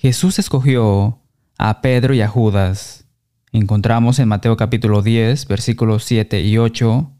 Jesús 0.00 0.38
escogió 0.38 1.18
a 1.58 1.80
Pedro 1.80 2.14
y 2.14 2.20
a 2.20 2.28
Judas. 2.28 3.08
Encontramos 3.50 4.20
en 4.20 4.28
Mateo 4.28 4.56
capítulo 4.56 5.02
10, 5.02 5.48
versículos 5.48 6.04
7 6.04 6.40
y 6.42 6.56
8, 6.56 7.10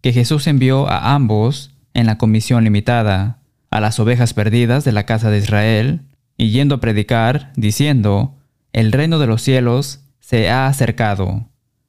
que 0.00 0.12
Jesús 0.12 0.48
envió 0.48 0.88
a 0.88 1.14
ambos 1.14 1.76
en 1.92 2.06
la 2.06 2.18
comisión 2.18 2.64
limitada 2.64 3.38
a 3.70 3.78
las 3.78 4.00
ovejas 4.00 4.34
perdidas 4.34 4.82
de 4.82 4.90
la 4.90 5.06
casa 5.06 5.30
de 5.30 5.38
Israel, 5.38 6.00
y 6.36 6.50
yendo 6.50 6.74
a 6.74 6.80
predicar, 6.80 7.52
diciendo, 7.54 8.34
El 8.72 8.90
reino 8.90 9.20
de 9.20 9.28
los 9.28 9.40
cielos 9.40 10.00
se 10.18 10.50
ha 10.50 10.66
acercado. 10.66 11.46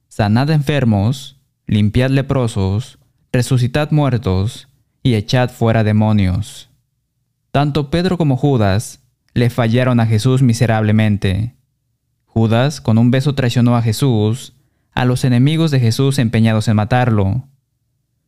Sanad 0.10 0.52
enfermos, 0.52 1.42
limpiad 1.66 2.12
leprosos, 2.12 3.00
resucitad 3.32 3.90
muertos, 3.90 4.68
y 5.02 5.16
echad 5.16 5.50
fuera 5.50 5.84
demonios. 5.84 6.70
Tanto 7.50 7.90
Pedro 7.90 8.20
como 8.20 8.38
Judas 8.38 9.02
le 9.36 9.50
fallaron 9.50 10.00
a 10.00 10.08
Jesús 10.08 10.42
miserablemente. 10.42 11.56
Judas 12.26 12.82
con 12.82 12.98
un 12.98 13.12
beso 13.12 13.36
traicionó 13.36 13.76
a 13.76 13.82
Jesús, 13.82 14.56
a 14.94 15.04
los 15.04 15.26
enemigos 15.26 15.72
de 15.72 15.80
Jesús 15.82 16.20
empeñados 16.20 16.70
en 16.70 16.78
matarlo. 16.78 17.48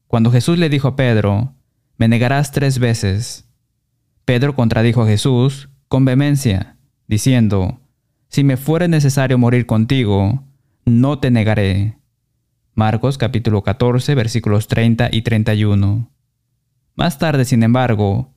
Cuando 0.07 0.31
Jesús 0.31 0.59
le 0.59 0.69
dijo 0.69 0.89
a 0.89 0.95
Pedro, 0.97 1.55
me 1.95 2.09
negarás 2.09 2.51
tres 2.51 2.77
veces. 2.77 3.47
Pedro 4.25 4.53
contradijo 4.53 5.01
a 5.01 5.07
Jesús 5.07 5.69
con 5.87 6.03
vehemencia, 6.03 6.77
diciendo, 7.07 7.79
si 8.27 8.43
me 8.43 8.57
fuere 8.57 8.89
necesario 8.89 9.37
morir 9.37 9.65
contigo, 9.65 10.43
no 10.83 11.19
te 11.19 11.31
negaré. 11.31 11.97
Marcos 12.75 13.17
capítulo 13.17 13.63
14 13.63 14.13
versículos 14.13 14.67
30 14.67 15.09
y 15.13 15.21
31. 15.21 16.11
Más 16.95 17.17
tarde, 17.17 17.45
sin 17.45 17.63
embargo, 17.63 18.33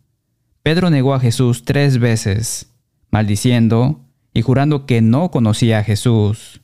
Pedro 0.62 0.91
negó 0.91 1.14
a 1.14 1.20
Jesús 1.20 1.64
tres 1.64 1.98
veces, 1.98 2.74
maldiciendo 3.10 4.05
y 4.34 4.42
jurando 4.42 4.84
que 4.84 5.00
no 5.00 5.30
conocía 5.30 5.78
a 5.78 5.84
Jesús. 5.84 6.60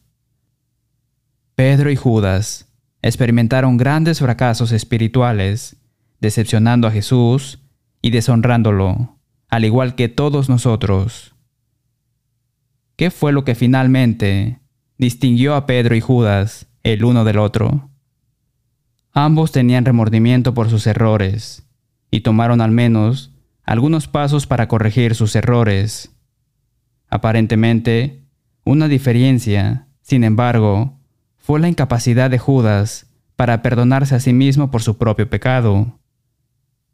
Pedro 1.55 1.91
y 1.91 1.97
Judas 1.97 2.69
experimentaron 3.00 3.78
grandes 3.78 4.19
fracasos 4.19 4.72
espirituales, 4.72 5.77
decepcionando 6.20 6.86
a 6.86 6.91
Jesús 6.91 7.61
y 8.02 8.11
deshonrándolo, 8.11 9.17
al 9.48 9.64
igual 9.64 9.94
que 9.94 10.08
todos 10.08 10.50
nosotros. 10.50 11.34
¿Qué 12.97 13.11
fue 13.11 13.33
lo 13.33 13.44
que 13.44 13.55
finalmente 13.55 14.61
distinguió 14.98 15.55
a 15.55 15.64
Pedro 15.64 15.94
y 15.97 16.00
Judas 16.00 16.67
el 16.83 17.05
uno 17.05 17.24
del 17.24 17.39
otro? 17.39 17.91
Ambos 19.12 19.52
tenían 19.52 19.86
remordimiento 19.86 20.52
por 20.52 20.69
sus 20.69 20.86
errores 20.86 21.67
y 22.11 22.20
tomaron 22.20 22.61
al 22.61 22.72
menos 22.72 23.33
algunos 23.67 24.06
pasos 24.06 24.47
para 24.47 24.69
corregir 24.69 25.17
sus 25.17 25.34
errores. 25.34 26.12
Aparentemente, 27.09 28.23
una 28.64 28.89
diferencia, 28.89 29.89
sin 30.00 30.25
embargo, 30.25 30.98
fue 31.36 31.61
la 31.61 31.69
incapacidad 31.69 32.31
de 32.31 32.39
Judas 32.39 33.06
para 33.34 33.62
perdonarse 33.62 34.14
a 34.14 34.20
sí 34.20 34.33
mismo 34.33 34.70
por 34.70 34.83
su 34.83 34.97
propio 34.97 35.28
pecado. 35.28 35.98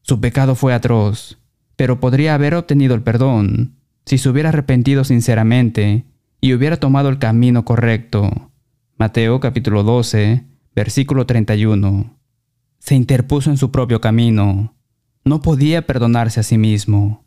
Su 0.01 0.21
pecado 0.21 0.55
fue 0.55 0.75
atroz, 0.75 1.39
pero 1.77 2.01
podría 2.01 2.35
haber 2.35 2.55
obtenido 2.55 2.95
el 2.95 3.03
perdón 3.03 3.77
si 4.05 4.19
se 4.19 4.29
hubiera 4.29 4.49
arrepentido 4.49 5.05
sinceramente 5.05 6.07
y 6.41 6.55
hubiera 6.55 6.79
tomado 6.79 7.09
el 7.11 7.19
camino 7.19 7.65
correcto. 7.65 8.51
Mateo 8.97 9.41
capítulo 9.41 9.83
12, 9.85 10.45
versículo 10.75 11.27
31. 11.27 12.17
Se 12.79 12.95
interpuso 12.95 13.51
en 13.51 13.59
su 13.59 13.71
propio 13.71 14.01
camino, 14.01 14.75
no 15.25 15.43
podía 15.43 15.87
perdonarse 15.87 16.41
a 16.41 16.43
sí 16.43 16.59
mismo. 16.59 17.25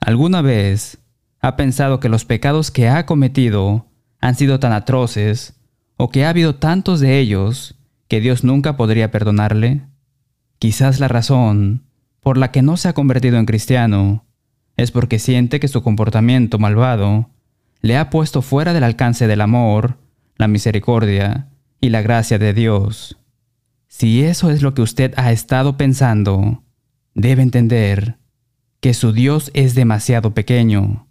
¿Alguna 0.00 0.42
vez 0.42 0.98
ha 1.40 1.56
pensado 1.56 2.00
que 2.00 2.08
los 2.08 2.24
pecados 2.24 2.70
que 2.70 2.88
ha 2.88 3.06
cometido 3.06 3.86
han 4.20 4.34
sido 4.34 4.58
tan 4.58 4.72
atroces 4.72 5.54
o 5.96 6.10
que 6.10 6.24
ha 6.24 6.30
habido 6.30 6.56
tantos 6.56 7.00
de 7.00 7.18
ellos 7.18 7.76
que 8.08 8.20
Dios 8.20 8.44
nunca 8.44 8.76
podría 8.76 9.10
perdonarle? 9.10 9.82
Quizás 10.58 11.00
la 11.00 11.08
razón 11.08 11.84
por 12.20 12.36
la 12.38 12.50
que 12.50 12.62
no 12.62 12.76
se 12.76 12.88
ha 12.88 12.92
convertido 12.92 13.38
en 13.38 13.46
cristiano 13.46 14.26
es 14.76 14.90
porque 14.90 15.18
siente 15.18 15.60
que 15.60 15.68
su 15.68 15.82
comportamiento 15.82 16.58
malvado 16.58 17.30
le 17.80 17.96
ha 17.96 18.10
puesto 18.10 18.42
fuera 18.42 18.72
del 18.72 18.84
alcance 18.84 19.26
del 19.26 19.40
amor, 19.40 19.98
la 20.36 20.48
misericordia 20.48 21.48
y 21.80 21.90
la 21.90 22.02
gracia 22.02 22.38
de 22.38 22.52
Dios. 22.52 23.18
Si 23.88 24.22
eso 24.22 24.50
es 24.50 24.62
lo 24.62 24.74
que 24.74 24.82
usted 24.82 25.14
ha 25.16 25.32
estado 25.32 25.76
pensando, 25.76 26.62
debe 27.14 27.42
entender 27.42 28.18
que 28.80 28.94
su 28.94 29.12
Dios 29.12 29.50
es 29.54 29.74
demasiado 29.74 30.34
pequeño. 30.34 31.08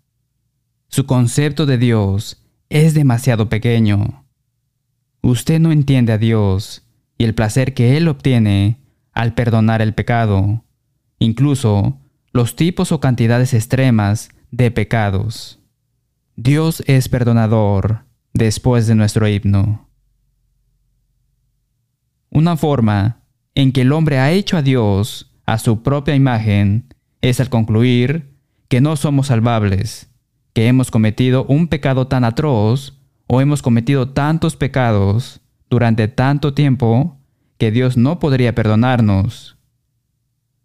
Su 0.87 1.05
concepto 1.05 1.65
de 1.65 1.77
Dios 1.77 2.45
es 2.69 2.93
demasiado 2.93 3.49
pequeño. 3.49 4.25
Usted 5.21 5.59
no 5.59 5.71
entiende 5.71 6.13
a 6.13 6.17
Dios 6.17 6.87
y 7.17 7.25
el 7.25 7.33
placer 7.33 7.73
que 7.73 7.97
Él 7.97 8.07
obtiene 8.07 8.77
al 9.11 9.33
perdonar 9.33 9.81
el 9.81 9.93
pecado, 9.93 10.63
incluso 11.19 11.99
los 12.31 12.55
tipos 12.55 12.91
o 12.91 12.99
cantidades 12.99 13.53
extremas 13.53 14.29
de 14.51 14.69
pecados. 14.69 15.59
Dios 16.35 16.83
es 16.85 17.09
perdonador 17.09 18.05
después 18.33 18.85
de 18.85 18.93
nuestro 18.93 19.27
himno. 19.27 19.86
Una 22.37 22.55
forma 22.55 23.23
en 23.55 23.71
que 23.71 23.81
el 23.81 23.91
hombre 23.91 24.19
ha 24.19 24.29
hecho 24.29 24.57
a 24.57 24.61
Dios 24.61 25.33
a 25.47 25.57
su 25.57 25.81
propia 25.81 26.13
imagen 26.13 26.93
es 27.19 27.39
al 27.39 27.49
concluir 27.49 28.37
que 28.67 28.79
no 28.79 28.95
somos 28.95 29.25
salvables, 29.25 30.11
que 30.53 30.67
hemos 30.67 30.91
cometido 30.91 31.45
un 31.45 31.67
pecado 31.67 32.05
tan 32.05 32.23
atroz 32.23 33.01
o 33.25 33.41
hemos 33.41 33.63
cometido 33.63 34.09
tantos 34.09 34.55
pecados 34.55 35.41
durante 35.67 36.07
tanto 36.07 36.53
tiempo 36.53 37.17
que 37.57 37.71
Dios 37.71 37.97
no 37.97 38.19
podría 38.19 38.53
perdonarnos. 38.53 39.57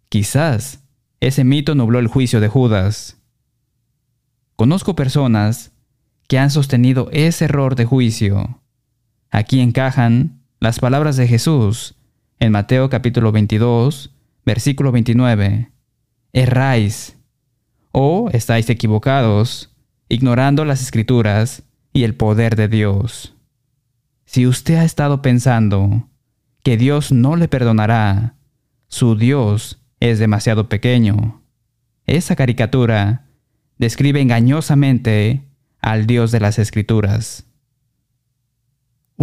Quizás 0.09 0.83
ese 1.21 1.43
mito 1.43 1.73
nubló 1.73 1.97
el 1.97 2.05
juicio 2.05 2.39
de 2.39 2.49
Judas. 2.49 3.17
Conozco 4.57 4.95
personas 4.95 5.71
que 6.27 6.37
han 6.37 6.51
sostenido 6.51 7.09
ese 7.11 7.45
error 7.45 7.73
de 7.73 7.85
juicio. 7.85 8.61
Aquí 9.31 9.59
encajan 9.59 10.42
las 10.63 10.79
palabras 10.79 11.17
de 11.17 11.27
Jesús 11.27 11.95
en 12.39 12.53
Mateo 12.53 12.89
capítulo 12.89 13.33
22, 13.33 14.15
versículo 14.45 14.93
29. 14.93 15.69
Erráis 16.31 17.17
o 17.91 18.29
estáis 18.31 18.69
equivocados, 18.69 19.75
ignorando 20.07 20.63
las 20.63 20.81
escrituras 20.81 21.63
y 21.91 22.05
el 22.05 22.15
poder 22.15 22.55
de 22.55 22.69
Dios. 22.69 23.35
Si 24.23 24.47
usted 24.47 24.75
ha 24.75 24.85
estado 24.85 25.21
pensando 25.21 26.07
que 26.63 26.77
Dios 26.77 27.11
no 27.11 27.35
le 27.35 27.49
perdonará, 27.49 28.35
su 28.87 29.17
Dios 29.17 29.83
es 29.99 30.17
demasiado 30.17 30.69
pequeño. 30.69 31.43
Esa 32.05 32.37
caricatura 32.37 33.25
describe 33.79 34.21
engañosamente 34.21 35.43
al 35.81 36.07
Dios 36.07 36.31
de 36.31 36.39
las 36.39 36.57
Escrituras. 36.57 37.47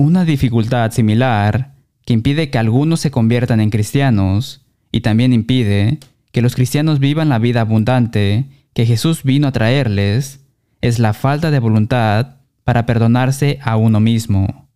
Una 0.01 0.25
dificultad 0.25 0.93
similar 0.93 1.75
que 2.07 2.15
impide 2.15 2.49
que 2.49 2.57
algunos 2.57 3.01
se 3.01 3.11
conviertan 3.11 3.61
en 3.61 3.69
cristianos 3.69 4.65
y 4.91 5.03
también 5.03 5.35
impide 5.35 5.99
que 6.33 6.41
los 6.41 6.55
cristianos 6.55 7.01
vivan 7.01 7.29
la 7.29 7.39
vida 7.39 7.61
abundante 7.61 8.47
que 8.73 8.87
Jesús 8.87 9.25
vino 9.25 9.47
a 9.47 9.53
traerles 9.53 10.41
es 10.81 11.01
la 11.01 11.13
falta 11.13 11.51
de 11.51 11.59
voluntad 11.59 12.37
para 12.65 12.87
perdonarse 12.87 13.59
a 13.63 13.77
uno 13.77 14.01
mismo. 14.01 14.71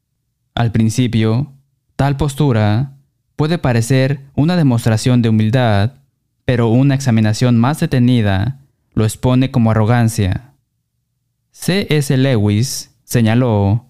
Al 0.55 0.73
principio, 0.73 1.55
tal 1.97 2.19
postura 2.19 2.99
puede 3.35 3.57
parecer 3.57 4.21
una 4.35 4.57
demostración 4.57 5.23
de 5.23 5.31
humildad, 5.31 5.95
pero 6.45 6.69
una 6.69 6.95
examinación 6.95 7.59
más 7.59 7.81
detenida 7.81 8.61
lo 8.93 9.05
expone 9.05 9.51
como 9.51 9.71
arrogancia. 9.71 10.53
C.S. 11.51 12.15
Lewis 12.15 12.95
señaló 13.05 13.87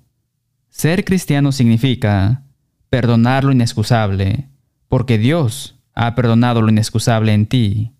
ser 0.75 1.05
cristiano 1.05 1.53
significa 1.53 2.43
perdonar 2.91 3.44
lo 3.44 3.53
inexcusable, 3.53 4.49
porque 4.88 5.19
Dios 5.19 5.79
ha 5.94 6.17
perdonado 6.17 6.62
lo 6.62 6.69
inexcusable 6.69 7.32
en 7.32 7.47
ti. 7.47 7.93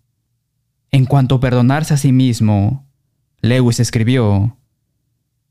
En 0.91 1.05
cuanto 1.05 1.35
a 1.35 1.39
perdonarse 1.39 1.93
a 1.93 1.97
sí 1.97 2.11
mismo, 2.11 2.85
Lewis 3.39 3.79
escribió, 3.79 4.57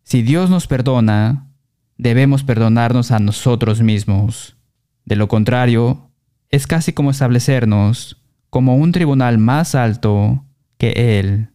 Si 0.02 0.20
Dios 0.20 0.50
nos 0.50 0.66
perdona, 0.66 1.48
debemos 1.96 2.44
perdonarnos 2.44 3.10
a 3.10 3.18
nosotros 3.20 3.80
mismos. 3.80 4.58
De 5.06 5.16
lo 5.16 5.26
contrario, 5.26 6.10
es 6.50 6.66
casi 6.66 6.92
como 6.92 7.10
establecernos 7.10 8.22
como 8.50 8.76
un 8.76 8.92
tribunal 8.92 9.38
más 9.38 9.74
alto 9.74 10.44
que 10.76 11.18
Él. 11.18 11.48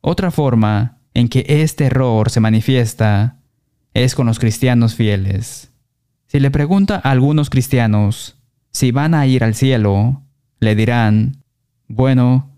Otra 0.00 0.30
forma 0.30 0.98
en 1.12 1.28
que 1.28 1.44
este 1.46 1.84
error 1.84 2.30
se 2.30 2.40
manifiesta 2.40 3.39
es 3.94 4.14
con 4.14 4.26
los 4.26 4.38
cristianos 4.38 4.94
fieles. 4.94 5.72
Si 6.26 6.40
le 6.40 6.50
pregunta 6.50 7.00
a 7.02 7.10
algunos 7.10 7.50
cristianos 7.50 8.36
si 8.72 8.92
van 8.92 9.14
a 9.14 9.26
ir 9.26 9.42
al 9.42 9.54
cielo, 9.54 10.22
le 10.60 10.76
dirán, 10.76 11.42
bueno, 11.88 12.50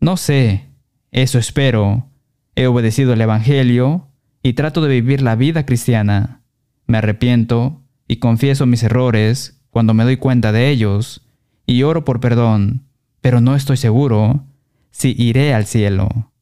no 0.00 0.16
sé, 0.16 0.66
eso 1.10 1.38
espero, 1.38 2.08
he 2.54 2.66
obedecido 2.66 3.12
el 3.12 3.20
Evangelio 3.20 4.08
y 4.42 4.54
trato 4.54 4.80
de 4.80 4.88
vivir 4.88 5.20
la 5.20 5.36
vida 5.36 5.66
cristiana. 5.66 6.42
Me 6.86 6.98
arrepiento 6.98 7.82
y 8.06 8.16
confieso 8.16 8.64
mis 8.64 8.82
errores 8.82 9.60
cuando 9.70 9.92
me 9.94 10.04
doy 10.04 10.16
cuenta 10.16 10.52
de 10.52 10.70
ellos 10.70 11.26
y 11.66 11.82
oro 11.82 12.04
por 12.04 12.20
perdón, 12.20 12.86
pero 13.20 13.40
no 13.40 13.54
estoy 13.54 13.76
seguro 13.76 14.46
si 14.90 15.14
iré 15.18 15.52
al 15.52 15.66
cielo. 15.66 16.32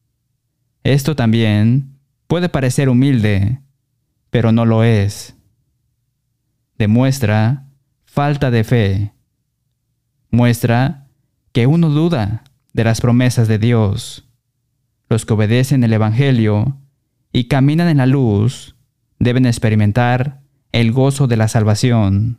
Esto 0.83 1.15
también 1.15 1.97
puede 2.27 2.47
parecer 2.47 2.87
humilde, 2.87 3.59
pero 4.37 4.51
no 4.51 4.67
lo 4.67 4.83
es. 4.83 5.35
Demuestra 6.77 7.65
falta 8.05 8.51
de 8.51 8.63
fe. 8.63 9.13
Muestra 10.29 11.07
que 11.53 11.65
uno 11.65 11.89
duda 11.89 12.43
de 12.71 12.83
las 12.83 13.01
promesas 13.01 13.47
de 13.47 13.57
Dios. 13.57 14.29
Los 15.09 15.25
que 15.25 15.33
obedecen 15.33 15.83
el 15.83 15.91
Evangelio 15.91 16.77
y 17.31 17.45
caminan 17.45 17.87
en 17.87 17.97
la 17.97 18.05
luz 18.05 18.75
deben 19.17 19.47
experimentar 19.47 20.43
el 20.71 20.91
gozo 20.91 21.25
de 21.25 21.37
la 21.37 21.47
salvación. 21.47 22.37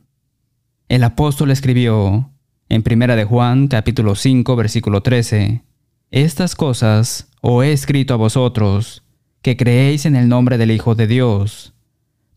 El 0.88 1.02
apóstol 1.02 1.50
escribió 1.50 2.30
en 2.68 2.84
1 2.88 3.16
de 3.16 3.24
Juan 3.24 3.66
capítulo 3.66 4.14
5 4.14 4.54
versículo 4.54 5.02
13, 5.02 5.64
Estas 6.12 6.54
cosas 6.54 7.28
os 7.40 7.64
he 7.64 7.72
escrito 7.72 8.14
a 8.14 8.18
vosotros, 8.18 9.02
que 9.42 9.56
creéis 9.56 10.06
en 10.06 10.14
el 10.14 10.28
nombre 10.28 10.58
del 10.58 10.70
Hijo 10.70 10.94
de 10.94 11.08
Dios, 11.08 11.74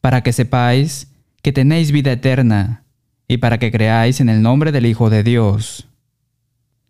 para 0.01 0.21
que 0.21 0.33
sepáis 0.33 1.07
que 1.41 1.51
tenéis 1.51 1.91
vida 1.91 2.11
eterna, 2.11 2.83
y 3.31 3.37
para 3.37 3.59
que 3.59 3.71
creáis 3.71 4.19
en 4.19 4.27
el 4.27 4.41
nombre 4.41 4.73
del 4.73 4.85
Hijo 4.85 5.09
de 5.09 5.23
Dios. 5.23 5.87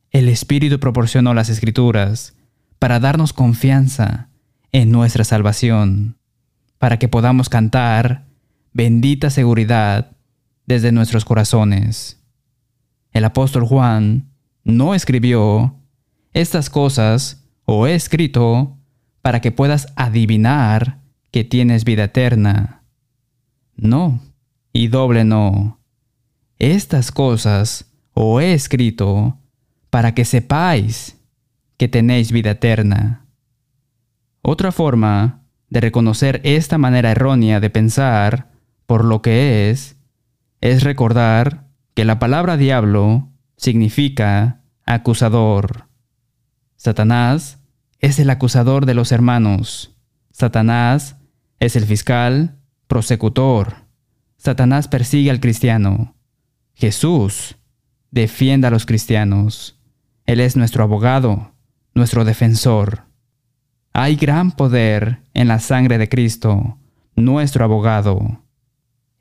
El 0.09 0.27
Espíritu 0.27 0.79
proporcionó 0.79 1.35
las 1.35 1.49
Escrituras 1.49 2.35
para 2.79 2.99
darnos 2.99 3.31
confianza 3.31 4.29
en 4.71 4.91
nuestra 4.91 5.23
salvación, 5.23 6.17
para 6.79 6.97
que 6.97 7.07
podamos 7.07 7.47
cantar 7.47 8.25
bendita 8.73 9.29
seguridad 9.29 10.13
desde 10.65 10.91
nuestros 10.91 11.25
corazones. 11.25 12.19
El 13.13 13.23
apóstol 13.25 13.65
Juan 13.65 14.31
no 14.63 14.95
escribió 14.95 15.75
estas 16.33 16.71
cosas 16.71 17.45
o 17.65 17.85
he 17.85 17.93
escrito 17.93 18.79
para 19.21 19.41
que 19.41 19.51
puedas 19.51 19.93
adivinar 19.95 21.01
que 21.29 21.43
tienes 21.43 21.83
vida 21.83 22.05
eterna. 22.05 22.80
No, 23.81 24.19
y 24.71 24.89
doble 24.89 25.25
no. 25.25 25.79
Estas 26.59 27.11
cosas 27.11 27.91
o 28.13 28.39
he 28.39 28.53
escrito 28.53 29.39
para 29.89 30.13
que 30.13 30.23
sepáis 30.23 31.17
que 31.77 31.87
tenéis 31.87 32.31
vida 32.31 32.51
eterna. 32.51 33.25
Otra 34.43 34.71
forma 34.71 35.45
de 35.71 35.81
reconocer 35.81 36.41
esta 36.43 36.77
manera 36.77 37.09
errónea 37.09 37.59
de 37.59 37.71
pensar 37.71 38.51
por 38.85 39.03
lo 39.03 39.23
que 39.23 39.71
es, 39.71 39.97
es 40.59 40.83
recordar 40.83 41.67
que 41.95 42.05
la 42.05 42.19
palabra 42.19 42.57
diablo 42.57 43.31
significa 43.57 44.61
acusador. 44.85 45.87
Satanás 46.75 47.57
es 47.97 48.19
el 48.19 48.29
acusador 48.29 48.85
de 48.85 48.93
los 48.93 49.11
hermanos. 49.11 49.97
Satanás 50.29 51.15
es 51.59 51.75
el 51.75 51.85
fiscal 51.85 52.60
prosecutor. 52.91 53.75
Satanás 54.35 54.89
persigue 54.89 55.31
al 55.31 55.39
cristiano. 55.39 56.13
Jesús 56.73 57.55
defiende 58.11 58.67
a 58.67 58.69
los 58.69 58.85
cristianos. 58.85 59.79
Él 60.25 60.41
es 60.41 60.57
nuestro 60.57 60.83
abogado, 60.83 61.53
nuestro 61.93 62.25
defensor. 62.25 63.03
Hay 63.93 64.17
gran 64.17 64.51
poder 64.51 65.19
en 65.33 65.47
la 65.47 65.59
sangre 65.59 65.97
de 65.97 66.09
Cristo, 66.09 66.79
nuestro 67.15 67.63
abogado. 67.63 68.43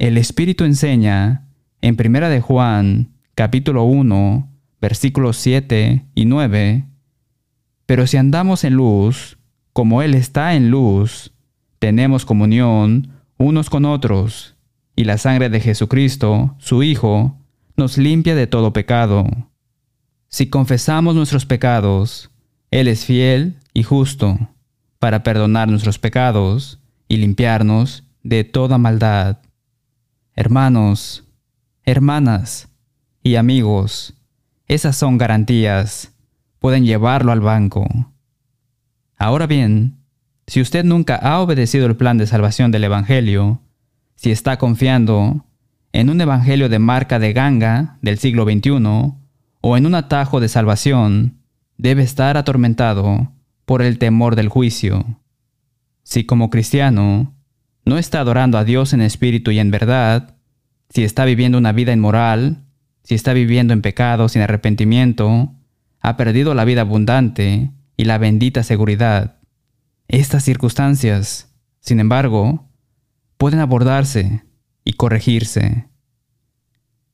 El 0.00 0.18
Espíritu 0.18 0.64
enseña 0.64 1.46
en 1.80 1.94
Primera 1.94 2.28
de 2.28 2.40
Juan, 2.40 3.12
capítulo 3.36 3.84
1, 3.84 4.50
versículos 4.80 5.36
7 5.36 6.06
y 6.16 6.24
9, 6.24 6.86
pero 7.86 8.08
si 8.08 8.16
andamos 8.16 8.64
en 8.64 8.74
luz, 8.74 9.38
como 9.72 10.02
Él 10.02 10.14
está 10.14 10.56
en 10.56 10.72
luz, 10.72 11.32
tenemos 11.78 12.24
comunión 12.24 13.19
unos 13.40 13.70
con 13.70 13.86
otros, 13.86 14.54
y 14.94 15.04
la 15.04 15.16
sangre 15.16 15.48
de 15.48 15.60
Jesucristo, 15.60 16.56
su 16.58 16.82
Hijo, 16.82 17.38
nos 17.74 17.96
limpia 17.96 18.34
de 18.34 18.46
todo 18.46 18.74
pecado. 18.74 19.24
Si 20.28 20.50
confesamos 20.50 21.14
nuestros 21.14 21.46
pecados, 21.46 22.30
Él 22.70 22.86
es 22.86 23.06
fiel 23.06 23.56
y 23.72 23.82
justo 23.82 24.38
para 24.98 25.22
perdonar 25.22 25.68
nuestros 25.68 25.98
pecados 25.98 26.80
y 27.08 27.16
limpiarnos 27.16 28.04
de 28.22 28.44
toda 28.44 28.76
maldad. 28.76 29.38
Hermanos, 30.34 31.24
hermanas 31.84 32.68
y 33.22 33.36
amigos, 33.36 34.12
esas 34.66 34.96
son 34.96 35.16
garantías. 35.16 36.12
Pueden 36.58 36.84
llevarlo 36.84 37.32
al 37.32 37.40
banco. 37.40 37.88
Ahora 39.16 39.46
bien, 39.46 39.99
si 40.50 40.60
usted 40.60 40.84
nunca 40.84 41.14
ha 41.14 41.38
obedecido 41.38 41.86
el 41.86 41.94
plan 41.94 42.18
de 42.18 42.26
salvación 42.26 42.72
del 42.72 42.82
Evangelio, 42.82 43.62
si 44.16 44.32
está 44.32 44.58
confiando 44.58 45.46
en 45.92 46.10
un 46.10 46.20
Evangelio 46.20 46.68
de 46.68 46.80
marca 46.80 47.20
de 47.20 47.32
ganga 47.32 47.98
del 48.02 48.18
siglo 48.18 48.42
XXI 48.42 49.14
o 49.60 49.76
en 49.76 49.86
un 49.86 49.94
atajo 49.94 50.40
de 50.40 50.48
salvación, 50.48 51.38
debe 51.78 52.02
estar 52.02 52.36
atormentado 52.36 53.30
por 53.64 53.80
el 53.80 53.98
temor 53.98 54.34
del 54.34 54.48
juicio. 54.48 55.20
Si 56.02 56.24
como 56.24 56.50
cristiano 56.50 57.32
no 57.84 57.96
está 57.96 58.18
adorando 58.18 58.58
a 58.58 58.64
Dios 58.64 58.92
en 58.92 59.02
espíritu 59.02 59.52
y 59.52 59.60
en 59.60 59.70
verdad, 59.70 60.34
si 60.88 61.04
está 61.04 61.24
viviendo 61.26 61.58
una 61.58 61.70
vida 61.70 61.92
inmoral, 61.92 62.64
si 63.04 63.14
está 63.14 63.34
viviendo 63.34 63.72
en 63.72 63.82
pecado 63.82 64.28
sin 64.28 64.42
arrepentimiento, 64.42 65.54
ha 66.00 66.16
perdido 66.16 66.54
la 66.54 66.64
vida 66.64 66.80
abundante 66.80 67.70
y 67.96 68.04
la 68.06 68.18
bendita 68.18 68.64
seguridad. 68.64 69.39
Estas 70.12 70.42
circunstancias, 70.42 71.54
sin 71.78 72.00
embargo, 72.00 72.68
pueden 73.38 73.60
abordarse 73.60 74.42
y 74.84 74.94
corregirse. 74.94 75.86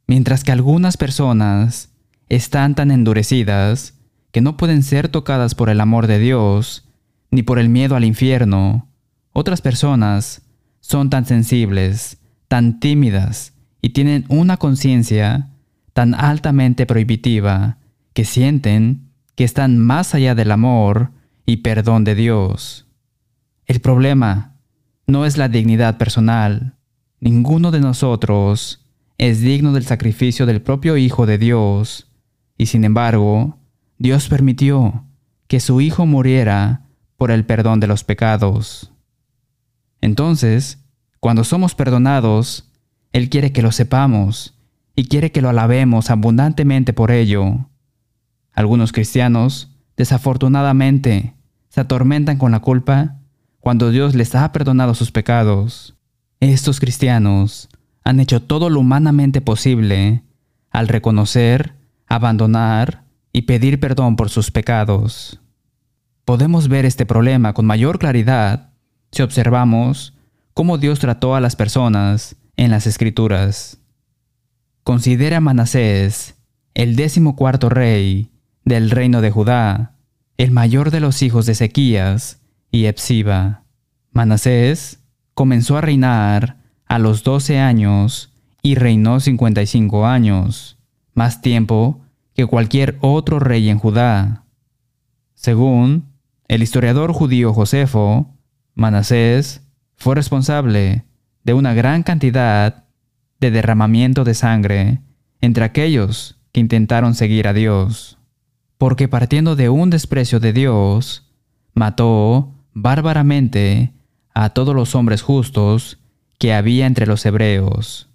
Mientras 0.06 0.44
que 0.44 0.52
algunas 0.52 0.96
personas 0.96 1.90
están 2.31 2.75
tan 2.75 2.90
endurecidas 2.90 4.00
que 4.32 4.40
no 4.40 4.56
pueden 4.56 4.82
ser 4.82 5.08
tocadas 5.08 5.54
por 5.54 5.69
el 5.69 5.82
amor 5.82 6.06
de 6.06 6.19
Dios, 6.19 6.88
ni 7.31 7.43
por 7.43 7.58
el 7.58 7.69
miedo 7.69 7.96
al 7.96 8.04
infierno, 8.04 8.88
otras 9.34 9.60
personas 9.60 10.41
son 10.81 11.10
tan 11.10 11.26
sensibles, 11.26 12.17
tan 12.48 12.81
tímidas 12.81 13.53
y 13.82 13.91
tienen 13.91 14.24
una 14.31 14.56
conciencia 14.56 15.50
tan 15.93 16.15
altamente 16.15 16.86
prohibitiva 16.86 17.76
que 18.15 18.24
sienten 18.24 19.10
que 19.34 19.44
están 19.44 19.76
más 19.76 20.15
allá 20.15 20.34
del 20.34 20.50
amor 20.50 21.10
y 21.44 21.58
perdón 21.58 22.05
de 22.05 22.15
Dios. 22.15 22.85
El 23.67 23.81
problema 23.81 24.55
no 25.08 25.27
es 25.27 25.37
la 25.39 25.49
dignidad 25.49 25.99
personal. 25.99 26.77
Ninguno 27.20 27.73
de 27.73 27.81
nosotros 27.81 28.87
es 29.19 29.41
digno 29.41 29.73
del 29.73 29.85
sacrificio 29.85 30.46
del 30.46 30.63
propio 30.63 30.96
Hijo 30.96 31.27
de 31.27 31.39
Dios, 31.39 32.08
y 32.56 32.67
sin 32.67 32.85
embargo, 32.85 33.58
Dios 33.99 34.29
permitió 34.29 35.05
que 35.49 35.58
su 35.58 35.81
Hijo 35.81 36.06
muriera 36.06 36.87
por 37.17 37.32
el 37.32 37.44
perdón 37.44 37.81
de 37.81 37.89
los 37.89 38.05
pecados. 38.05 38.93
Entonces, 40.01 40.85
cuando 41.19 41.43
somos 41.43 41.75
perdonados, 41.75 42.70
él 43.13 43.31
quiere 43.31 43.51
que 43.51 43.63
lo 43.63 43.73
sepamos 43.73 44.55
y 44.94 45.08
quiere 45.08 45.32
que 45.32 45.43
lo 45.43 45.49
alabemos 45.49 46.11
abundantemente 46.11 46.93
por 46.93 47.11
ello. 47.11 47.69
Algunos 48.53 48.93
cristianos, 48.93 49.77
desafortunadamente, 49.96 51.35
se 51.69 51.81
atormentan 51.81 52.39
con 52.39 52.53
la 52.53 52.61
culpa 52.61 53.16
cuando 53.67 53.91
Dios 53.91 54.15
les 54.15 54.32
ha 54.37 54.53
perdonado 54.53 54.94
sus 54.94 55.11
pecados. 55.11 55.96
Estos 56.39 56.79
cristianos 56.79 57.69
han 58.05 58.20
hecho 58.20 58.41
todo 58.41 58.70
lo 58.70 58.79
humanamente 58.79 59.41
posible 59.41 60.23
al 60.70 60.87
reconocer, 60.87 61.75
abandonar 62.06 63.03
y 63.32 63.43
pedir 63.43 63.81
perdón 63.81 64.15
por 64.15 64.31
sus 64.31 64.53
pecados. 64.53 65.41
Podemos 66.25 66.69
ver 66.69 66.87
este 66.87 67.06
problema 67.06 67.55
con 67.55 67.67
mayor 67.67 67.99
claridad 67.99 68.70
si 69.11 69.23
observamos 69.23 70.15
cómo 70.55 70.79
Dios 70.79 71.01
trató 71.01 71.35
a 71.35 71.41
las 71.41 71.56
personas 71.56 72.37
en 72.56 72.70
las 72.70 72.87
Escrituras. 72.87 73.81
Considera 74.85 75.39
a 75.39 75.41
Manasés 75.41 76.37
el 76.75 76.94
décimo 76.94 77.35
cuarto 77.35 77.69
rey 77.69 78.31
del 78.65 78.93
reino 78.93 79.23
de 79.23 79.32
Judá, 79.32 79.96
el 80.37 80.53
mayor 80.53 80.93
de 80.93 81.01
los 81.01 81.20
hijos 81.23 81.46
de 81.46 81.53
Ezequías 81.53 82.39
y 82.70 82.87
Epsiba. 82.87 83.65
Manasés 84.13 85.01
comenzó 85.35 85.77
a 85.77 85.81
reinar 85.81 86.58
a 86.87 86.99
los 86.99 87.23
doce 87.23 87.58
años 87.58 88.32
y 88.63 88.75
reinó 88.75 89.20
cincuenta 89.20 89.63
y 89.63 89.67
cinco 89.67 90.06
años, 90.06 90.79
más 91.15 91.41
tiempo 91.41 92.01
que 92.35 92.46
cualquier 92.46 92.99
otro 93.01 93.39
rey 93.39 93.69
en 93.69 93.79
Judá. 93.79 94.44
Según 95.35 96.06
El 96.49 96.63
historiador 96.63 97.13
judío 97.13 97.53
Josefo, 97.53 98.35
Manasés, 98.75 99.63
fue 99.96 100.15
responsable 100.15 101.05
de 101.44 101.55
una 101.55 101.75
gran 101.75 102.03
cantidad 102.03 102.85
de 103.41 103.51
derramamiento 103.51 104.25
de 104.25 104.35
sangre 104.35 105.01
entre 105.41 105.65
aquellos 105.65 106.39
que 106.53 106.61
intentaron 106.61 107.15
seguir 107.15 107.49
a 107.49 107.53
Dios, 107.53 108.19
porque 108.79 109.08
partiendo 109.08 109.56
de 109.56 109.69
un 109.69 109.91
desprecio 109.91 110.41
de 110.41 110.53
Dios, 110.53 111.31
mató 111.75 112.55
bárbaramente 112.78 113.94
a 114.34 114.50
todos 114.50 114.74
los 114.74 114.94
hombres 114.94 115.22
justos 115.22 115.98
que 116.38 116.52
había 116.52 116.86
entre 116.86 117.06
los 117.06 117.24
hebreos, 117.24 118.10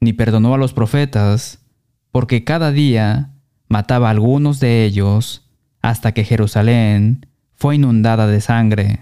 ni 0.00 0.12
perdonó 0.12 0.52
a 0.52 0.58
los 0.58 0.74
profetas, 0.74 1.64
porque 2.12 2.44
cada 2.44 2.72
día 2.72 3.30
mataba 3.68 4.08
a 4.08 4.10
algunos 4.10 4.60
de 4.60 4.84
ellos 4.84 5.48
hasta 5.80 6.12
que 6.12 6.24
Jerusalén 6.24 7.26
fue 7.54 7.76
inundada 7.76 8.26
de 8.26 8.42
sangre. 8.42 9.00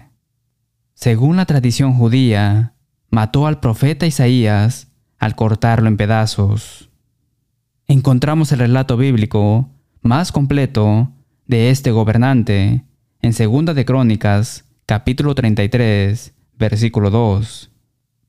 Según 0.93 1.35
la 1.35 1.45
tradición 1.45 1.93
judía, 1.93 2.73
mató 3.09 3.47
al 3.47 3.59
profeta 3.59 4.05
Isaías 4.07 4.87
al 5.17 5.35
cortarlo 5.35 5.89
en 5.89 5.97
pedazos. 5.97 6.89
Encontramos 7.85 8.53
el 8.53 8.59
relato 8.59 8.95
bíblico 8.95 9.69
más 10.01 10.31
completo 10.31 11.11
de 11.47 11.69
este 11.69 11.91
gobernante 11.91 12.85
en 13.21 13.33
Segunda 13.33 13.73
de 13.73 13.83
Crónicas, 13.83 14.63
capítulo 14.89 15.35
33, 15.35 16.33
versículo 16.57 17.11
2. 17.11 17.69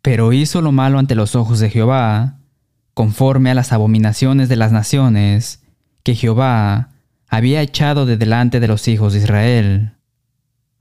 Pero 0.02 0.34
hizo 0.34 0.60
lo 0.60 0.72
malo 0.72 0.98
ante 0.98 1.14
los 1.14 1.34
ojos 1.34 1.58
de 1.58 1.70
Jehová, 1.70 2.36
conforme 2.92 3.50
a 3.50 3.54
las 3.54 3.72
abominaciones 3.72 4.50
de 4.50 4.56
las 4.56 4.70
naciones 4.70 5.62
que 6.02 6.14
Jehová 6.14 6.90
había 7.30 7.62
echado 7.62 8.04
de 8.04 8.18
delante 8.18 8.60
de 8.60 8.68
los 8.68 8.88
hijos 8.88 9.14
de 9.14 9.20
Israel. 9.20 9.92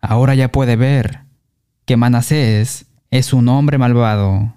Ahora 0.01 0.35
ya 0.35 0.51
puede 0.51 0.75
ver 0.75 1.21
que 1.85 1.95
Manasés 1.95 2.87
es 3.09 3.31
un 3.31 3.47
hombre 3.47 3.77
malvado. 3.77 4.55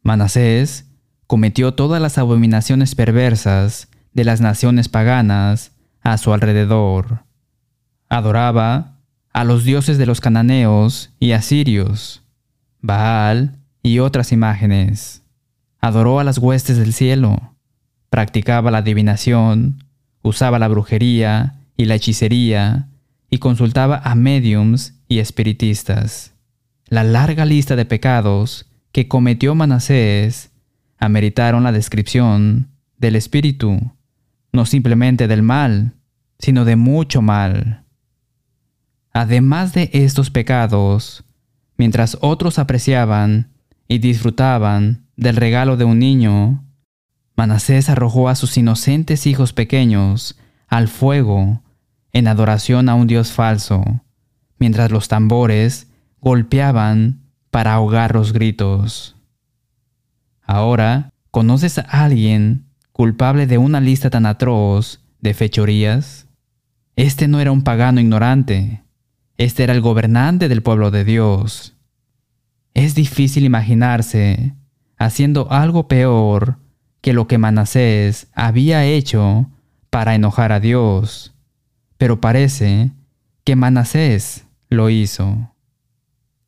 Manasés 0.00 0.86
cometió 1.26 1.74
todas 1.74 2.00
las 2.00 2.16
abominaciones 2.16 2.94
perversas 2.94 3.88
de 4.14 4.24
las 4.24 4.40
naciones 4.40 4.88
paganas 4.88 5.72
a 6.00 6.16
su 6.16 6.32
alrededor. 6.32 7.24
Adoraba 8.08 8.97
a 9.32 9.44
los 9.44 9.64
dioses 9.64 9.98
de 9.98 10.06
los 10.06 10.20
cananeos 10.20 11.10
y 11.18 11.32
asirios, 11.32 12.22
Baal 12.80 13.58
y 13.82 13.98
otras 13.98 14.32
imágenes. 14.32 15.22
Adoró 15.80 16.20
a 16.20 16.24
las 16.24 16.38
huestes 16.38 16.76
del 16.76 16.92
cielo, 16.92 17.54
practicaba 18.10 18.70
la 18.70 18.78
adivinación, 18.78 19.84
usaba 20.22 20.58
la 20.58 20.68
brujería 20.68 21.54
y 21.76 21.84
la 21.84 21.94
hechicería 21.94 22.88
y 23.30 23.38
consultaba 23.38 24.00
a 24.04 24.14
mediums 24.14 24.94
y 25.08 25.18
espiritistas. 25.18 26.34
La 26.86 27.04
larga 27.04 27.44
lista 27.44 27.76
de 27.76 27.84
pecados 27.84 28.66
que 28.92 29.08
cometió 29.08 29.54
Manasés 29.54 30.50
ameritaron 30.98 31.62
la 31.62 31.72
descripción 31.72 32.68
del 32.96 33.16
espíritu, 33.16 33.92
no 34.52 34.66
simplemente 34.66 35.28
del 35.28 35.42
mal, 35.42 35.92
sino 36.38 36.64
de 36.64 36.76
mucho 36.76 37.22
mal. 37.22 37.84
Además 39.18 39.72
de 39.72 39.90
estos 39.94 40.30
pecados, 40.30 41.24
mientras 41.76 42.18
otros 42.20 42.60
apreciaban 42.60 43.50
y 43.88 43.98
disfrutaban 43.98 45.08
del 45.16 45.34
regalo 45.34 45.76
de 45.76 45.82
un 45.82 45.98
niño, 45.98 46.64
Manasés 47.36 47.88
arrojó 47.88 48.28
a 48.28 48.36
sus 48.36 48.56
inocentes 48.56 49.26
hijos 49.26 49.52
pequeños 49.52 50.38
al 50.68 50.86
fuego 50.86 51.64
en 52.12 52.28
adoración 52.28 52.88
a 52.88 52.94
un 52.94 53.08
Dios 53.08 53.32
falso, 53.32 53.82
mientras 54.60 54.92
los 54.92 55.08
tambores 55.08 55.88
golpeaban 56.20 57.18
para 57.50 57.74
ahogar 57.74 58.14
los 58.14 58.32
gritos. 58.32 59.16
Ahora, 60.42 61.10
¿conoces 61.32 61.78
a 61.78 62.04
alguien 62.04 62.66
culpable 62.92 63.48
de 63.48 63.58
una 63.58 63.80
lista 63.80 64.10
tan 64.10 64.26
atroz 64.26 65.00
de 65.20 65.34
fechorías? 65.34 66.28
Este 66.94 67.26
no 67.26 67.40
era 67.40 67.50
un 67.50 67.62
pagano 67.62 68.00
ignorante, 68.00 68.84
este 69.38 69.62
era 69.62 69.72
el 69.72 69.80
gobernante 69.80 70.48
del 70.48 70.62
pueblo 70.62 70.90
de 70.90 71.04
Dios. 71.04 71.76
Es 72.74 72.94
difícil 72.94 73.44
imaginarse 73.44 74.54
haciendo 74.98 75.50
algo 75.50 75.88
peor 75.88 76.58
que 77.00 77.12
lo 77.12 77.28
que 77.28 77.38
Manasés 77.38 78.26
había 78.34 78.84
hecho 78.84 79.48
para 79.90 80.16
enojar 80.16 80.52
a 80.52 80.60
Dios, 80.60 81.34
pero 81.96 82.20
parece 82.20 82.90
que 83.44 83.56
Manasés 83.56 84.44
lo 84.68 84.90
hizo. 84.90 85.54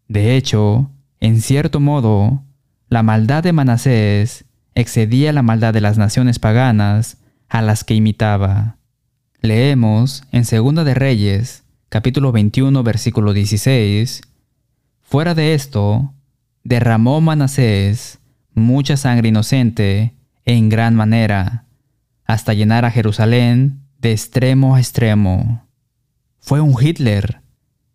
De 0.09 0.37
hecho, 0.37 0.91
en 1.21 1.41
cierto 1.41 1.79
modo, 1.79 2.43
la 2.89 3.05
maldad 3.05 3.45
de 3.45 3.53
Manasés 3.53 4.45
excedía 4.75 5.33
la 5.33 5.43
maldad 5.43 5.73
de 5.73 5.81
las 5.81 5.97
naciones 5.97 6.41
paganas 6.41 7.19
a 7.49 7.63
las 7.63 7.85
que 7.85 7.95
imitaba. 7.95 8.79
Leemos 9.41 10.25
en 10.33 10.45
Segunda 10.45 10.83
de 10.83 10.95
Reyes, 10.95 11.65
capítulo 11.91 12.31
21, 12.31 12.85
versículo 12.85 13.33
16, 13.33 14.23
Fuera 15.01 15.35
de 15.35 15.55
esto, 15.55 16.15
derramó 16.63 17.21
Manasés 17.21 18.21
mucha 18.55 18.97
sangre 18.97 19.31
inocente 19.31 20.15
en 20.45 20.69
gran 20.69 20.95
manera, 20.95 21.67
hasta 22.25 22.55
llenar 22.55 22.85
a 22.85 22.93
Jerusalén 22.93 23.81
de 23.99 24.13
extremo 24.13 24.77
a 24.77 24.79
extremo. 24.79 25.67
Fue 26.39 26.61
un 26.61 26.77
Hitler 26.81 27.43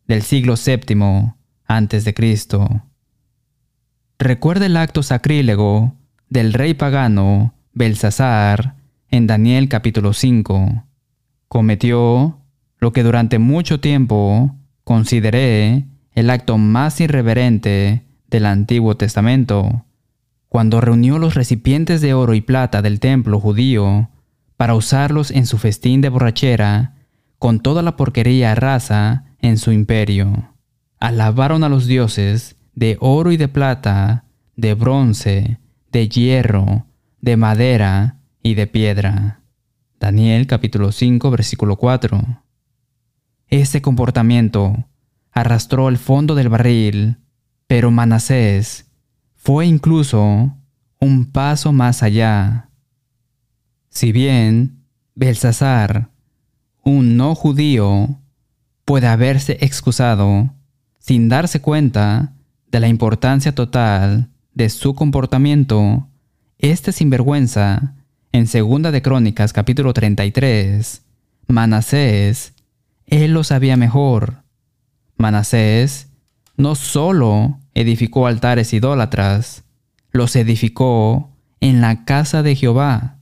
del 0.07 0.23
siglo 0.23 0.55
VII 0.55 1.33
antes 1.65 2.03
de 2.03 2.13
Cristo. 2.13 2.83
Recuerda 4.19 4.65
el 4.65 4.75
acto 4.75 5.03
sacrílego 5.03 5.95
del 6.29 6.51
rey 6.51 6.73
pagano 6.73 7.53
Belsasar 7.71 8.75
en 9.09 9.25
Daniel 9.25 9.69
capítulo 9.69 10.11
5. 10.11 10.83
Cometió 11.47 12.44
lo 12.85 12.93
que 12.93 13.01
durante 13.01 13.39
mucho 13.39 13.79
tiempo 13.79 14.55
consideré 14.83 15.87
el 16.13 16.29
acto 16.29 16.59
más 16.59 17.01
irreverente 17.01 18.03
del 18.27 18.45
Antiguo 18.45 18.95
Testamento, 18.95 19.85
cuando 20.49 20.81
reunió 20.81 21.17
los 21.17 21.33
recipientes 21.33 21.99
de 21.99 22.13
oro 22.13 22.35
y 22.35 22.41
plata 22.41 22.83
del 22.83 22.99
templo 22.99 23.39
judío 23.39 24.11
para 24.55 24.75
usarlos 24.75 25.31
en 25.31 25.47
su 25.47 25.57
festín 25.57 26.01
de 26.01 26.09
borrachera 26.09 26.93
con 27.39 27.59
toda 27.59 27.81
la 27.81 27.95
porquería 27.95 28.53
rasa 28.53 29.25
en 29.41 29.57
su 29.57 29.71
imperio 29.71 30.51
alabaron 30.99 31.63
a 31.63 31.69
los 31.69 31.87
dioses 31.87 32.55
de 32.75 32.97
oro 32.99 33.31
y 33.31 33.37
de 33.37 33.47
plata, 33.47 34.25
de 34.55 34.75
bronce, 34.75 35.59
de 35.91 36.07
hierro, 36.07 36.85
de 37.19 37.35
madera 37.35 38.19
y 38.43 38.53
de 38.53 38.67
piedra. 38.67 39.41
Daniel 39.99 40.45
capítulo 40.45 40.91
5 40.91 41.31
versículo 41.31 41.77
4. 41.77 42.44
Ese 43.55 43.81
comportamiento 43.81 44.85
arrastró 45.31 45.87
el 45.87 45.97
fondo 45.97 46.35
del 46.35 46.49
barril, 46.49 47.19
pero 47.67 47.89
Manasés 47.89 48.91
fue 49.37 49.65
incluso 49.65 50.53
un 50.99 51.31
paso 51.31 51.71
más 51.71 52.03
allá. 52.03 52.69
Si 53.87 54.11
bien 54.11 54.83
Belsasar, 55.15 56.09
un 56.83 57.15
no 57.15 57.33
judío, 57.33 58.19
puede 58.83 59.07
haberse 59.07 59.57
excusado 59.61 60.53
sin 60.99 61.29
darse 61.29 61.61
cuenta 61.61 62.33
de 62.69 62.81
la 62.81 62.89
importancia 62.89 63.55
total 63.55 64.31
de 64.53 64.67
su 64.67 64.95
comportamiento, 64.95 66.09
este 66.57 66.91
sinvergüenza, 66.91 67.93
en 68.33 68.47
Segunda 68.47 68.91
de 68.91 69.01
Crónicas 69.01 69.53
capítulo 69.53 69.93
33, 69.93 71.03
Manasés, 71.47 72.54
él 73.07 73.33
lo 73.33 73.43
sabía 73.43 73.77
mejor. 73.77 74.43
Manasés 75.17 76.09
no 76.57 76.75
solo 76.75 77.59
edificó 77.73 78.27
altares 78.27 78.73
idólatras, 78.73 79.63
los 80.11 80.35
edificó 80.35 81.31
en 81.59 81.81
la 81.81 82.05
casa 82.05 82.43
de 82.43 82.55
Jehová. 82.55 83.19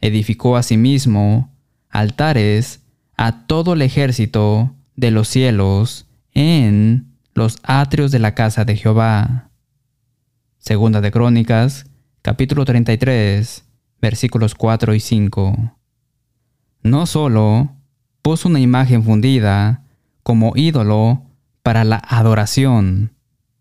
Edificó 0.00 0.56
asimismo 0.56 1.54
altares 1.90 2.82
a 3.16 3.46
todo 3.46 3.72
el 3.72 3.82
ejército 3.82 4.74
de 4.96 5.10
los 5.10 5.28
cielos 5.28 6.06
en 6.32 7.16
los 7.34 7.58
atrios 7.62 8.10
de 8.10 8.18
la 8.18 8.34
casa 8.34 8.64
de 8.64 8.76
Jehová. 8.76 9.50
Segunda 10.58 11.00
de 11.00 11.10
Crónicas, 11.10 11.86
capítulo 12.22 12.64
33, 12.64 13.64
versículos 14.00 14.54
4 14.54 14.94
y 14.94 15.00
5. 15.00 15.74
No 16.82 17.06
solo 17.06 17.77
puso 18.28 18.50
una 18.50 18.60
imagen 18.60 19.02
fundida 19.04 19.84
como 20.22 20.52
ídolo 20.54 21.22
para 21.62 21.82
la 21.84 21.96
adoración, 21.96 23.14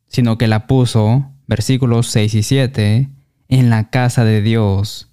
sino 0.09 0.37
que 0.37 0.47
la 0.47 0.67
puso, 0.67 1.31
versículos 1.47 2.07
6 2.07 2.33
y 2.33 2.43
7, 2.43 3.09
en 3.47 3.69
la 3.69 3.89
casa 3.89 4.25
de 4.25 4.41
Dios, 4.41 5.09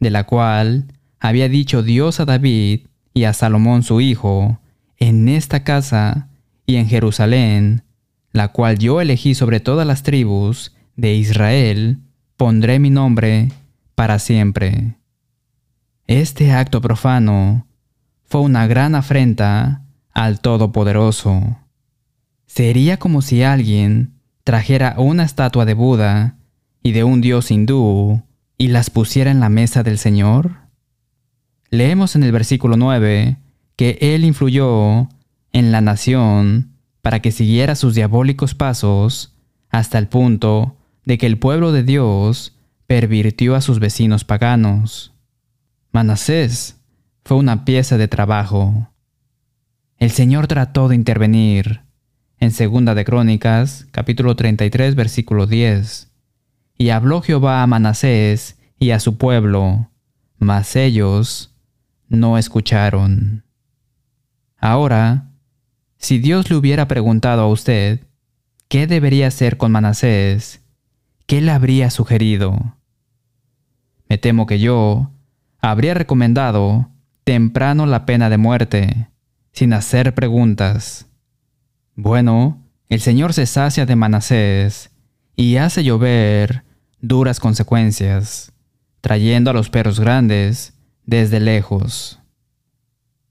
de 0.00 0.10
la 0.10 0.24
cual 0.24 0.86
había 1.20 1.48
dicho 1.48 1.84
Dios 1.84 2.18
a 2.18 2.24
David 2.24 2.88
y 3.14 3.22
a 3.22 3.32
Salomón 3.32 3.84
su 3.84 4.00
hijo, 4.00 4.58
en 4.98 5.28
esta 5.28 5.62
casa 5.62 6.28
y 6.66 6.74
en 6.74 6.88
Jerusalén, 6.88 7.84
la 8.32 8.48
cual 8.48 8.76
yo 8.76 9.00
elegí 9.00 9.36
sobre 9.36 9.60
todas 9.60 9.86
las 9.86 10.02
tribus 10.02 10.74
de 10.96 11.14
Israel, 11.14 11.98
pondré 12.36 12.80
mi 12.80 12.90
nombre 12.90 13.52
para 13.94 14.18
siempre. 14.18 14.96
Este 16.08 16.50
acto 16.50 16.80
profano 16.80 17.68
fue 18.28 18.40
una 18.40 18.66
gran 18.66 18.94
afrenta 18.94 19.82
al 20.12 20.40
Todopoderoso. 20.40 21.58
Sería 22.46 22.98
como 22.98 23.22
si 23.22 23.42
alguien 23.42 24.14
trajera 24.44 24.94
una 24.98 25.24
estatua 25.24 25.64
de 25.64 25.74
Buda 25.74 26.36
y 26.82 26.92
de 26.92 27.04
un 27.04 27.20
dios 27.20 27.50
hindú 27.50 28.22
y 28.58 28.68
las 28.68 28.90
pusiera 28.90 29.30
en 29.30 29.40
la 29.40 29.48
mesa 29.48 29.82
del 29.82 29.98
Señor. 29.98 30.52
Leemos 31.70 32.16
en 32.16 32.22
el 32.22 32.32
versículo 32.32 32.76
9 32.76 33.36
que 33.76 33.98
Él 34.00 34.24
influyó 34.24 35.08
en 35.52 35.72
la 35.72 35.80
nación 35.80 36.70
para 37.02 37.20
que 37.20 37.32
siguiera 37.32 37.74
sus 37.74 37.94
diabólicos 37.94 38.54
pasos 38.54 39.34
hasta 39.70 39.98
el 39.98 40.08
punto 40.08 40.76
de 41.04 41.18
que 41.18 41.26
el 41.26 41.38
pueblo 41.38 41.72
de 41.72 41.82
Dios 41.82 42.56
pervirtió 42.86 43.54
a 43.54 43.60
sus 43.60 43.78
vecinos 43.78 44.24
paganos. 44.24 45.12
Manasés 45.92 46.75
fue 47.26 47.36
una 47.38 47.64
pieza 47.64 47.98
de 47.98 48.06
trabajo. 48.06 48.88
El 49.98 50.12
Señor 50.12 50.46
trató 50.46 50.86
de 50.86 50.94
intervenir 50.94 51.80
en 52.38 52.52
Segunda 52.52 52.94
de 52.94 53.04
Crónicas, 53.04 53.88
capítulo 53.90 54.36
33, 54.36 54.94
versículo 54.94 55.48
10. 55.48 56.12
Y 56.78 56.90
habló 56.90 57.22
Jehová 57.22 57.64
a 57.64 57.66
Manasés 57.66 58.60
y 58.78 58.92
a 58.92 59.00
su 59.00 59.18
pueblo, 59.18 59.90
mas 60.38 60.76
ellos 60.76 61.52
no 62.08 62.38
escucharon. 62.38 63.42
Ahora, 64.56 65.32
si 65.98 66.20
Dios 66.20 66.48
le 66.48 66.54
hubiera 66.54 66.86
preguntado 66.86 67.42
a 67.42 67.48
usted 67.48 68.06
qué 68.68 68.86
debería 68.86 69.26
hacer 69.26 69.56
con 69.56 69.72
Manasés, 69.72 70.62
¿qué 71.26 71.40
le 71.40 71.50
habría 71.50 71.90
sugerido? 71.90 72.76
Me 74.08 74.16
temo 74.16 74.46
que 74.46 74.60
yo 74.60 75.10
habría 75.60 75.94
recomendado 75.94 76.92
temprano 77.26 77.86
la 77.86 78.06
pena 78.06 78.30
de 78.30 78.38
muerte, 78.38 79.08
sin 79.52 79.72
hacer 79.72 80.14
preguntas. 80.14 81.06
Bueno, 81.96 82.62
el 82.88 83.00
Señor 83.00 83.34
se 83.34 83.46
sacia 83.46 83.84
de 83.84 83.96
Manasés 83.96 84.92
y 85.34 85.56
hace 85.56 85.82
llover 85.82 86.62
duras 87.00 87.40
consecuencias, 87.40 88.52
trayendo 89.00 89.50
a 89.50 89.54
los 89.54 89.70
perros 89.70 89.98
grandes 89.98 90.74
desde 91.04 91.40
lejos. 91.40 92.20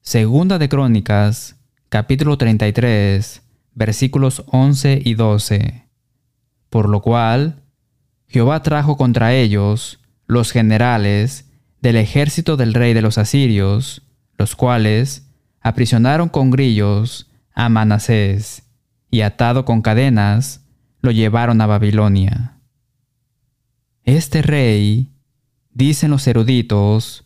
Segunda 0.01 0.57
de 0.59 0.67
Crónicas, 0.67 1.55
capítulo 1.87 2.37
33, 2.37 3.43
versículos 3.75 4.43
11 4.47 5.03
y 5.05 5.13
12. 5.13 5.87
Por 6.69 6.89
lo 6.89 7.01
cual, 7.01 7.63
Jehová 8.27 8.61
trajo 8.61 8.97
contra 8.97 9.33
ellos 9.33 10.01
los 10.27 10.51
generales 10.51 11.45
del 11.85 11.97
ejército 11.97 12.57
del 12.57 12.73
rey 12.73 12.95
de 12.95 13.03
los 13.03 13.19
asirios, 13.19 14.01
los 14.39 14.55
cuales 14.55 15.29
aprisionaron 15.61 16.29
con 16.29 16.49
grillos 16.49 17.29
a 17.53 17.69
Manasés, 17.69 18.63
y 19.11 19.21
atado 19.21 19.65
con 19.65 19.83
cadenas, 19.83 20.65
lo 21.01 21.11
llevaron 21.11 21.61
a 21.61 21.67
Babilonia. 21.67 22.57
Este 24.03 24.41
rey, 24.41 25.11
dicen 25.75 26.09
los 26.09 26.25
eruditos, 26.25 27.23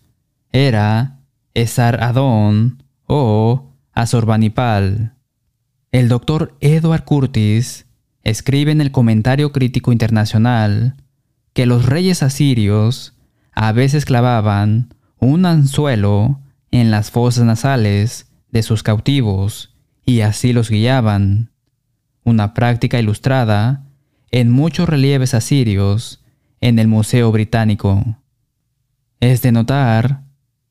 era 0.51 1.21
Esar 1.53 2.03
Adón 2.03 2.83
o 3.05 3.71
Azorbanipal. 3.93 5.13
El 5.93 6.09
doctor 6.09 6.57
Edward 6.59 7.05
Curtis 7.05 7.85
escribe 8.23 8.73
en 8.73 8.81
el 8.81 8.91
Comentario 8.91 9.53
Crítico 9.53 9.93
Internacional 9.93 10.97
que 11.53 11.65
los 11.65 11.85
reyes 11.85 12.23
asirios 12.23 13.13
a 13.53 13.71
veces 13.71 14.05
clavaban 14.05 14.93
un 15.19 15.45
anzuelo 15.45 16.39
en 16.71 16.91
las 16.91 17.11
fosas 17.11 17.45
nasales 17.45 18.31
de 18.51 18.63
sus 18.63 18.83
cautivos 18.83 19.75
y 20.05 20.21
así 20.21 20.53
los 20.53 20.69
guiaban, 20.69 21.51
una 22.23 22.53
práctica 22.53 22.99
ilustrada 22.99 23.85
en 24.31 24.51
muchos 24.51 24.87
relieves 24.87 25.33
asirios 25.33 26.23
en 26.61 26.79
el 26.79 26.87
Museo 26.87 27.31
Británico. 27.31 28.17
Es 29.19 29.41
de 29.41 29.51
notar 29.51 30.23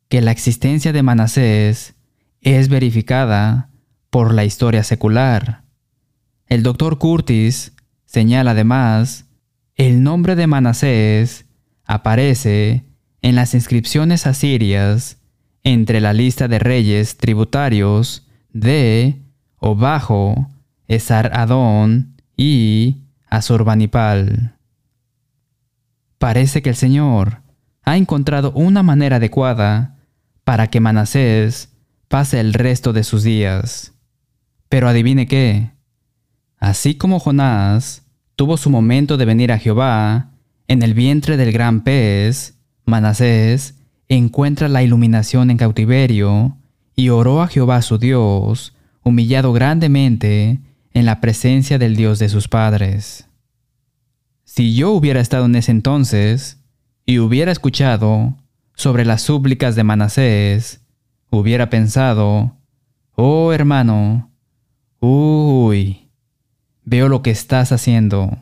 que 0.08 0.20
la 0.20 0.30
existencia 0.30 0.92
de 0.92 1.02
Manasés 1.02 1.94
es 2.40 2.68
verificada 2.68 3.70
por 4.10 4.32
la 4.32 4.44
historia 4.44 4.84
secular. 4.84 5.64
El 6.46 6.62
doctor 6.62 6.98
Curtis 6.98 7.72
señala 8.06 8.52
además 8.52 9.26
el 9.76 10.02
nombre 10.02 10.34
de 10.34 10.46
Manasés 10.46 11.46
aparece 11.88 12.84
en 13.22 13.34
las 13.34 13.54
inscripciones 13.54 14.28
asirias 14.28 15.16
entre 15.64 16.00
la 16.00 16.12
lista 16.12 16.46
de 16.46 16.60
reyes 16.60 17.16
tributarios 17.16 18.28
de 18.52 19.16
o 19.56 19.74
bajo 19.74 20.48
Esar-Adón 20.86 22.14
y 22.36 22.98
Asurbanipal. 23.28 24.54
Parece 26.18 26.62
que 26.62 26.70
el 26.70 26.76
Señor 26.76 27.42
ha 27.82 27.96
encontrado 27.96 28.52
una 28.52 28.82
manera 28.82 29.16
adecuada 29.16 29.96
para 30.44 30.68
que 30.68 30.80
Manasés 30.80 31.70
pase 32.08 32.38
el 32.38 32.54
resto 32.54 32.92
de 32.92 33.02
sus 33.02 33.22
días. 33.22 33.94
Pero 34.68 34.88
adivine 34.88 35.26
qué, 35.26 35.70
así 36.58 36.96
como 36.96 37.18
Jonás 37.18 38.06
tuvo 38.36 38.56
su 38.56 38.68
momento 38.68 39.16
de 39.16 39.24
venir 39.24 39.52
a 39.52 39.58
Jehová, 39.58 40.27
en 40.68 40.82
el 40.82 40.94
vientre 40.94 41.36
del 41.36 41.52
gran 41.52 41.82
pez, 41.82 42.54
Manasés 42.84 43.74
encuentra 44.08 44.68
la 44.68 44.82
iluminación 44.82 45.50
en 45.50 45.56
cautiverio 45.56 46.56
y 46.94 47.08
oró 47.08 47.42
a 47.42 47.48
Jehová 47.48 47.82
su 47.82 47.98
Dios, 47.98 48.74
humillado 49.02 49.52
grandemente 49.52 50.60
en 50.94 51.04
la 51.04 51.20
presencia 51.20 51.78
del 51.78 51.96
Dios 51.96 52.18
de 52.18 52.28
sus 52.28 52.48
padres. 52.48 53.28
Si 54.44 54.74
yo 54.74 54.92
hubiera 54.92 55.20
estado 55.20 55.46
en 55.46 55.56
ese 55.56 55.72
entonces 55.72 56.60
y 57.04 57.18
hubiera 57.18 57.50
escuchado 57.50 58.36
sobre 58.74 59.04
las 59.04 59.22
súplicas 59.22 59.74
de 59.74 59.84
Manasés, 59.84 60.80
hubiera 61.30 61.68
pensado, 61.68 62.56
oh 63.16 63.52
hermano, 63.52 64.30
uy, 65.00 66.08
Veo 66.90 67.10
lo 67.10 67.20
que 67.20 67.30
estás 67.30 67.70
haciendo. 67.70 68.38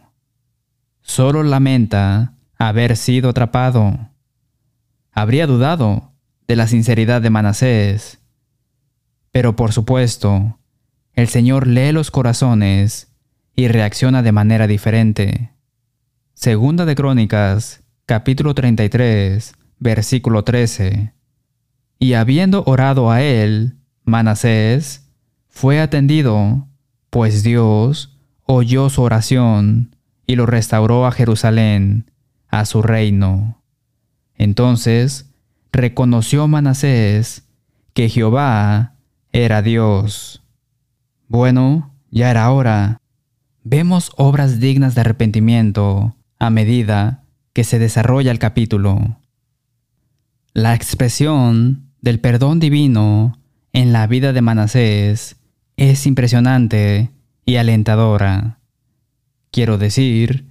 Solo 1.06 1.44
lamenta 1.44 2.34
haber 2.58 2.96
sido 2.96 3.30
atrapado. 3.30 4.10
Habría 5.12 5.46
dudado 5.46 6.12
de 6.48 6.56
la 6.56 6.66
sinceridad 6.66 7.22
de 7.22 7.30
Manasés. 7.30 8.18
Pero 9.30 9.54
por 9.54 9.72
supuesto, 9.72 10.58
el 11.14 11.28
Señor 11.28 11.68
lee 11.68 11.92
los 11.92 12.10
corazones 12.10 13.12
y 13.54 13.68
reacciona 13.68 14.22
de 14.22 14.32
manera 14.32 14.66
diferente. 14.66 15.52
Segunda 16.34 16.84
de 16.84 16.96
Crónicas, 16.96 17.84
capítulo 18.04 18.54
33, 18.54 19.54
versículo 19.78 20.42
13. 20.42 21.14
Y 22.00 22.14
habiendo 22.14 22.64
orado 22.66 23.12
a 23.12 23.22
él, 23.22 23.76
Manasés, 24.04 25.08
fue 25.48 25.80
atendido, 25.80 26.66
pues 27.10 27.44
Dios 27.44 28.18
oyó 28.44 28.90
su 28.90 29.02
oración 29.02 29.95
y 30.26 30.36
lo 30.36 30.46
restauró 30.46 31.06
a 31.06 31.12
Jerusalén, 31.12 32.10
a 32.48 32.64
su 32.64 32.82
reino. 32.82 33.62
Entonces 34.34 35.30
reconoció 35.72 36.48
Manasés 36.48 37.44
que 37.94 38.08
Jehová 38.08 38.94
era 39.32 39.62
Dios. 39.62 40.42
Bueno, 41.28 41.94
ya 42.10 42.30
era 42.30 42.50
hora. 42.50 43.00
Vemos 43.64 44.12
obras 44.16 44.60
dignas 44.60 44.94
de 44.94 45.00
arrepentimiento 45.02 46.16
a 46.38 46.50
medida 46.50 47.24
que 47.52 47.64
se 47.64 47.78
desarrolla 47.78 48.30
el 48.30 48.38
capítulo. 48.38 49.18
La 50.52 50.74
expresión 50.74 51.90
del 52.00 52.20
perdón 52.20 52.60
divino 52.60 53.38
en 53.72 53.92
la 53.92 54.06
vida 54.06 54.32
de 54.32 54.42
Manasés 54.42 55.36
es 55.76 56.06
impresionante 56.06 57.10
y 57.44 57.56
alentadora. 57.56 58.58
Quiero 59.56 59.78
decir, 59.78 60.44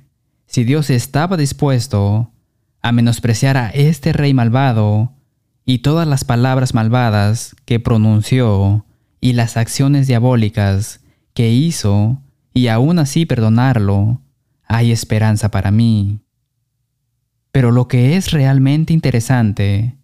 si 0.48 0.64
Dios 0.64 0.90
estaba 0.90 1.38
dispuesto 1.38 2.32
a 2.82 2.92
menospreciar 2.92 3.56
a 3.56 3.70
este 3.70 4.14
rey 4.14 4.34
malvado 4.34 5.14
y 5.64 5.78
todas 5.84 6.08
las 6.08 6.24
palabras 6.24 6.74
malvadas 6.74 7.56
que 7.66 7.80
pronunció 7.80 8.84
y 9.22 9.34
las 9.34 9.58
acciones 9.58 10.08
diabólicas 10.08 11.02
que 11.36 11.52
hizo 11.52 12.20
y 12.52 12.68
aún 12.70 12.98
así 12.98 13.28
perdonarlo, 13.28 14.24
hay 14.68 14.92
esperanza 14.92 15.52
para 15.52 15.70
mí. 15.70 16.22
Pero 17.52 17.72
lo 17.72 17.88
que 17.88 18.18
es 18.18 18.32
realmente 18.32 18.92
interesante 18.92 20.00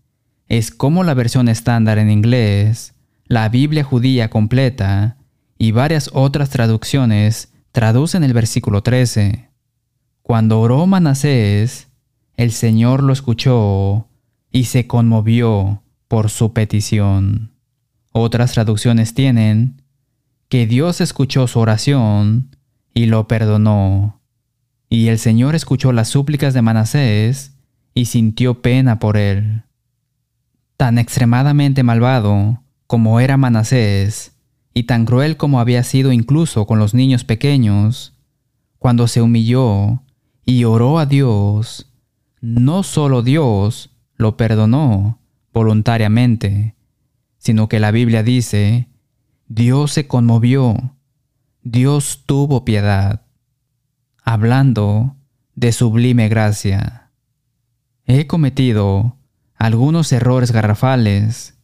es 0.47 0.69
cómo 0.69 1.03
la 1.03 1.15
versión 1.15 1.49
estándar 1.49 1.97
en 1.97 2.11
inglés 2.11 2.93
la 3.25 3.49
Biblia 3.49 3.83
judía 3.83 4.29
completa 4.29 5.17
y 5.57 5.71
varias 5.71 6.11
otras 6.13 6.51
traducciones 6.51 7.50
traducen 7.71 8.23
el 8.23 8.33
versículo 8.33 8.83
13. 8.83 9.49
Cuando 10.21 10.59
oró 10.59 10.85
Manasés, 10.87 11.87
el 12.37 12.51
Señor 12.51 13.03
lo 13.03 13.13
escuchó 13.13 14.07
y 14.51 14.65
se 14.65 14.87
conmovió 14.87 15.83
por 16.07 16.29
su 16.29 16.53
petición. 16.53 17.51
Otras 18.11 18.53
traducciones 18.53 19.13
tienen 19.13 19.81
que 20.49 20.67
Dios 20.67 20.99
escuchó 20.99 21.47
su 21.47 21.59
oración 21.59 22.55
y 22.93 23.05
lo 23.05 23.27
perdonó. 23.27 24.21
Y 24.89 25.07
el 25.07 25.19
Señor 25.19 25.55
escuchó 25.55 25.93
las 25.93 26.09
súplicas 26.09 26.53
de 26.53 26.61
Manasés 26.61 27.53
y 27.93 28.05
sintió 28.05 28.61
pena 28.61 28.99
por 28.99 29.15
él. 29.15 29.63
Tan 30.75 30.97
extremadamente 30.97 31.83
malvado 31.83 32.61
como 32.87 33.21
era 33.21 33.37
Manasés, 33.37 34.33
y 34.73 34.83
tan 34.83 35.05
cruel 35.05 35.37
como 35.37 35.59
había 35.59 35.83
sido 35.83 36.11
incluso 36.11 36.65
con 36.65 36.79
los 36.79 36.93
niños 36.93 37.23
pequeños, 37.23 38.13
cuando 38.79 39.07
se 39.07 39.21
humilló 39.21 40.03
y 40.45 40.63
oró 40.63 40.99
a 40.99 41.05
Dios, 41.05 41.91
no 42.41 42.83
solo 42.83 43.21
Dios 43.21 43.91
lo 44.15 44.37
perdonó 44.37 45.19
voluntariamente, 45.53 46.75
sino 47.37 47.67
que 47.69 47.79
la 47.79 47.91
Biblia 47.91 48.23
dice, 48.23 48.87
Dios 49.47 49.91
se 49.91 50.07
conmovió, 50.07 50.95
Dios 51.63 52.23
tuvo 52.25 52.65
piedad, 52.65 53.25
hablando 54.23 55.15
de 55.55 55.71
sublime 55.71 56.29
gracia. 56.29 57.11
He 58.05 58.27
cometido 58.27 59.17
algunos 59.55 60.11
errores 60.11 60.51
garrafales, 60.51 61.57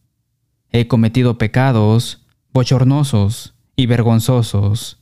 He 0.70 0.86
cometido 0.86 1.38
pecados 1.38 2.26
bochornosos 2.52 3.54
y 3.76 3.86
vergonzosos 3.86 4.98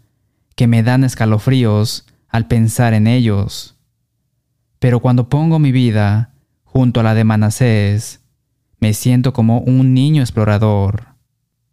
que 0.55 0.67
me 0.67 0.83
dan 0.83 1.05
escalofríos 1.05 2.07
al 2.29 2.47
pensar 2.49 2.95
en 2.95 3.07
ellos. 3.07 3.77
Pero 4.79 5.01
cuando 5.01 5.29
pongo 5.29 5.59
mi 5.59 5.73
vida 5.73 6.33
junto 6.65 7.01
a 7.01 7.03
la 7.03 7.15
de 7.15 7.25
Manasés, 7.25 8.21
me 8.81 8.93
siento 8.93 9.33
como 9.33 9.61
un 9.61 9.95
niño 9.95 10.23
explorador. 10.23 11.15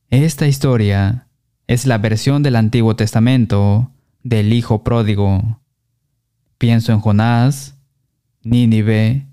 Esta 0.09 0.47
historia 0.47 1.27
es 1.67 1.85
la 1.85 1.97
versión 1.97 2.43
del 2.43 2.55
Antiguo 2.55 2.95
Testamento 2.95 3.91
del 4.23 4.53
Hijo 4.53 4.83
Pródigo. 4.83 5.59
Pienso 6.57 6.93
en 6.93 6.99
Jonás, 6.99 7.77
Nínive, 8.43 9.27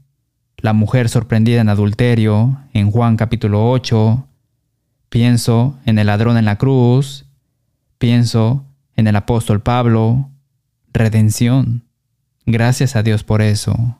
la 0.59 0.72
mujer 0.72 1.09
sorprendida 1.09 1.61
en 1.61 1.68
adulterio 1.68 2.59
en 2.72 2.90
Juan 2.90 3.16
capítulo 3.16 3.70
8, 3.70 4.26
Pienso 5.11 5.77
en 5.85 5.99
el 5.99 6.07
ladrón 6.07 6.38
en 6.38 6.44
la 6.44 6.57
cruz, 6.57 7.27
pienso 7.99 8.64
en 8.94 9.09
el 9.09 9.16
apóstol 9.16 9.61
Pablo, 9.61 10.31
redención. 10.92 11.83
Gracias 12.46 12.94
a 12.94 13.03
Dios 13.03 13.25
por 13.25 13.42
eso. 13.42 13.99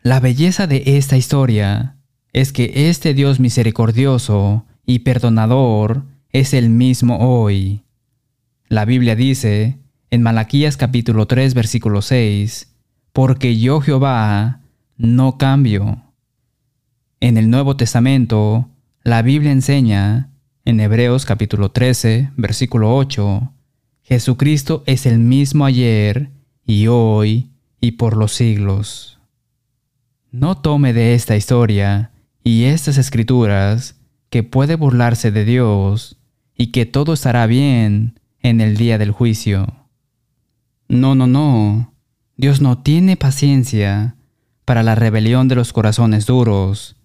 La 0.00 0.18
belleza 0.18 0.66
de 0.66 0.82
esta 0.86 1.18
historia 1.18 1.96
es 2.32 2.52
que 2.52 2.88
este 2.88 3.12
Dios 3.12 3.38
misericordioso 3.38 4.64
y 4.86 5.00
perdonador 5.00 6.04
es 6.30 6.54
el 6.54 6.70
mismo 6.70 7.18
hoy. 7.18 7.82
La 8.68 8.86
Biblia 8.86 9.14
dice 9.14 9.78
en 10.10 10.22
Malaquías 10.22 10.78
capítulo 10.78 11.26
3 11.26 11.52
versículo 11.52 12.00
6, 12.00 12.72
porque 13.12 13.58
yo 13.58 13.82
Jehová 13.82 14.60
no 14.96 15.36
cambio. 15.36 16.02
En 17.20 17.36
el 17.36 17.50
Nuevo 17.50 17.76
Testamento 17.76 18.70
la 19.06 19.22
Biblia 19.22 19.52
enseña, 19.52 20.32
en 20.64 20.80
Hebreos 20.80 21.26
capítulo 21.26 21.70
13, 21.70 22.32
versículo 22.36 22.96
8, 22.96 23.52
Jesucristo 24.02 24.82
es 24.84 25.06
el 25.06 25.20
mismo 25.20 25.64
ayer 25.64 26.32
y 26.64 26.88
hoy 26.88 27.52
y 27.80 27.92
por 27.92 28.16
los 28.16 28.32
siglos. 28.32 29.20
No 30.32 30.56
tome 30.56 30.92
de 30.92 31.14
esta 31.14 31.36
historia 31.36 32.10
y 32.42 32.64
estas 32.64 32.98
escrituras 32.98 33.94
que 34.28 34.42
puede 34.42 34.74
burlarse 34.74 35.30
de 35.30 35.44
Dios 35.44 36.18
y 36.56 36.72
que 36.72 36.84
todo 36.84 37.12
estará 37.12 37.46
bien 37.46 38.18
en 38.40 38.60
el 38.60 38.76
día 38.76 38.98
del 38.98 39.12
juicio. 39.12 39.86
No, 40.88 41.14
no, 41.14 41.28
no. 41.28 41.94
Dios 42.36 42.60
no 42.60 42.78
tiene 42.78 43.16
paciencia 43.16 44.16
para 44.64 44.82
la 44.82 44.96
rebelión 44.96 45.46
de 45.46 45.54
los 45.54 45.72
corazones 45.72 46.26
duros 46.26 46.95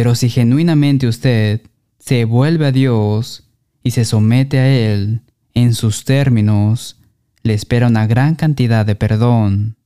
pero 0.00 0.14
si 0.14 0.30
genuinamente 0.30 1.06
usted 1.06 1.60
se 1.98 2.24
vuelve 2.24 2.64
a 2.64 2.72
Dios 2.72 3.50
y 3.82 3.90
se 3.90 4.06
somete 4.06 4.58
a 4.58 4.66
Él 4.66 5.20
en 5.52 5.74
sus 5.74 6.06
términos, 6.06 6.98
le 7.42 7.52
espera 7.52 7.88
una 7.88 8.06
gran 8.06 8.34
cantidad 8.34 8.86
de 8.86 8.94
perdón. 8.94 9.76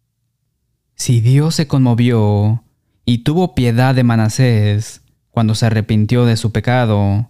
Si 0.95 1.21
Dios 1.21 1.57
se 1.57 1.67
conmovió 1.67 2.63
y 3.05 3.25
tuvo 3.25 3.57
piedad 3.57 3.93
de 3.97 4.05
Manasés 4.05 5.03
cuando 5.33 5.57
se 5.57 5.67
arrepintió 5.67 6.27
de 6.27 6.37
su 6.37 6.53
pecado, 6.53 7.29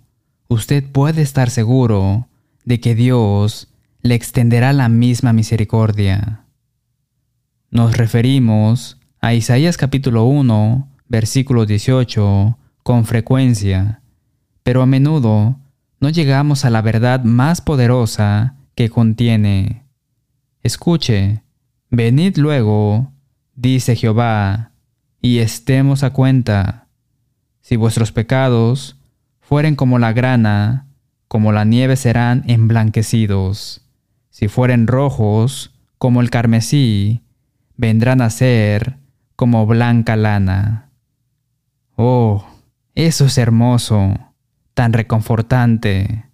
usted 0.49 0.85
puede 0.85 1.23
estar 1.23 1.49
seguro 1.49 2.29
de 2.67 2.81
que 2.81 2.95
Dios 2.95 3.69
le 4.03 4.15
extenderá 4.15 4.75
la 4.75 4.91
misma 4.91 5.33
misericordia. 5.33 6.45
Nos 7.71 7.97
referimos 7.97 8.99
a 9.23 9.33
Isaías 9.33 9.79
capítulo 9.79 10.25
1, 10.25 10.87
versículo 11.09 11.65
18, 11.65 12.59
con 12.85 13.07
frecuencia, 13.07 14.03
pero 14.63 14.83
a 14.83 14.87
menudo 14.87 15.57
no 16.01 16.11
llegamos 16.11 16.65
a 16.65 16.71
la 16.71 16.83
verdad 16.83 17.25
más 17.25 17.63
poderosa 17.63 18.57
que 18.75 18.91
contiene. 18.91 19.85
Escuche, 20.63 21.43
venid 21.91 22.37
luego, 22.37 23.11
dice 23.57 23.97
Jehová, 23.97 24.71
y 25.23 25.39
estemos 25.39 26.03
a 26.03 26.13
cuenta. 26.13 26.87
Si 27.63 27.77
vuestros 27.77 28.13
pecados 28.13 28.99
fueren 29.41 29.77
como 29.77 29.99
la 29.99 30.13
grana, 30.13 30.87
como 31.27 31.53
la 31.53 31.65
nieve 31.65 31.97
serán 31.97 32.45
emblanquecidos. 32.47 33.81
Si 34.29 34.49
fueren 34.49 34.87
rojos 34.87 35.73
como 35.97 36.21
el 36.21 36.29
carmesí, 36.29 37.23
vendrán 37.79 38.21
a 38.21 38.29
ser 38.29 38.99
como 39.37 39.65
blanca 39.65 40.17
lana. 40.17 40.91
Oh, 41.97 42.45
eso 42.95 43.27
es 43.27 43.39
hermoso, 43.39 44.15
tan 44.75 44.93
reconfortante. 44.93 46.25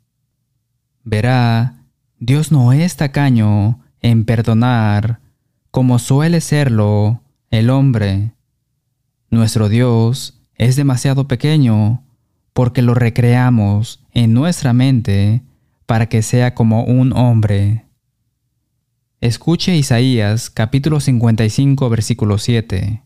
Verá, 1.05 1.85
Dios 2.18 2.53
no 2.53 2.73
es 2.73 2.96
tacaño 2.96 3.81
en 4.01 4.25
perdonar 4.25 5.20
como 5.70 5.99
suele 5.99 6.40
serlo 6.40 7.23
el 7.51 7.70
hombre. 7.70 8.33
Nuestro 9.31 9.68
Dios 9.68 10.42
es 10.55 10.77
demasiado 10.77 11.29
pequeño 11.29 12.05
porque 12.53 12.83
lo 12.83 12.94
recreamos 12.94 14.05
en 14.12 14.35
nuestra 14.35 14.73
mente 14.73 15.42
para 15.87 16.09
que 16.09 16.23
sea 16.23 16.55
como 16.55 16.85
un 16.85 17.12
hombre. 17.12 17.87
Escuche 19.20 19.77
Isaías 19.77 20.51
capítulo 20.51 21.01
55 21.01 21.88
versículo 21.88 22.38
7. 22.38 23.03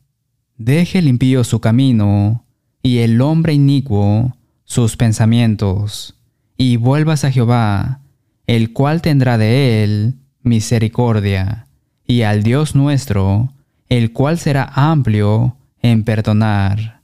Deje 0.56 1.02
limpio 1.02 1.44
su 1.44 1.60
camino 1.60 2.44
y 2.84 2.98
el 2.98 3.22
hombre 3.22 3.54
inicuo 3.54 4.36
sus 4.64 4.98
pensamientos, 4.98 6.16
y 6.58 6.76
vuelvas 6.76 7.24
a 7.24 7.32
Jehová, 7.32 8.02
el 8.46 8.74
cual 8.74 9.00
tendrá 9.00 9.38
de 9.38 9.82
él 9.82 10.16
misericordia, 10.42 11.66
y 12.06 12.22
al 12.22 12.42
Dios 12.42 12.74
nuestro, 12.74 13.54
el 13.88 14.12
cual 14.12 14.38
será 14.38 14.70
amplio 14.74 15.56
en 15.80 16.04
perdonar. 16.04 17.00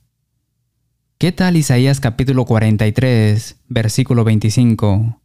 ¿Qué 1.16 1.32
tal 1.32 1.56
Isaías 1.56 1.98
capítulo 1.98 2.44
43, 2.44 3.56
versículo 3.68 4.22
25? 4.24 5.18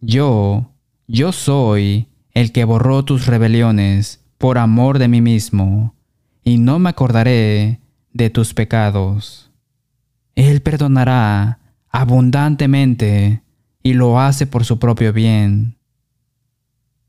Yo, 0.00 0.70
yo 1.06 1.32
soy 1.32 2.08
el 2.32 2.50
que 2.50 2.64
borró 2.64 3.04
tus 3.04 3.26
rebeliones 3.26 4.24
por 4.38 4.56
amor 4.56 4.98
de 4.98 5.08
mí 5.08 5.20
mismo, 5.20 5.94
y 6.42 6.56
no 6.56 6.78
me 6.78 6.88
acordaré 6.88 7.80
de 8.14 8.30
tus 8.30 8.54
pecados. 8.54 9.45
Él 10.36 10.60
perdonará 10.60 11.58
abundantemente 11.88 13.42
y 13.82 13.94
lo 13.94 14.20
hace 14.20 14.46
por 14.46 14.64
su 14.64 14.78
propio 14.78 15.14
bien. 15.14 15.78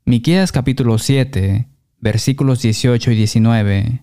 Miqueas 0.06 0.50
capítulo 0.50 0.96
7, 0.96 1.68
versículos 2.00 2.62
18 2.62 3.10
y 3.10 3.14
19. 3.14 4.02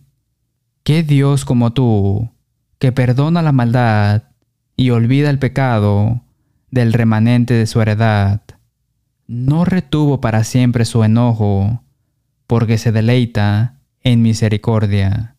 ¿Qué 0.83 1.01
Dios 1.01 1.43
como 1.43 1.73
tú, 1.73 2.29
que 2.77 2.91
perdona 2.91 3.41
la 3.41 3.51
maldad 3.51 4.23
y 4.77 4.91
olvida 4.91 5.31
el 5.31 5.39
pecado 5.39 6.21
del 6.69 6.93
remanente 6.93 7.55
de 7.55 7.65
su 7.65 7.81
heredad, 7.81 8.41
no 9.25 9.65
retuvo 9.65 10.21
para 10.21 10.43
siempre 10.43 10.85
su 10.85 11.03
enojo, 11.03 11.81
porque 12.45 12.77
se 12.77 12.91
deleita 12.91 13.79
en 14.01 14.21
misericordia. 14.21 15.35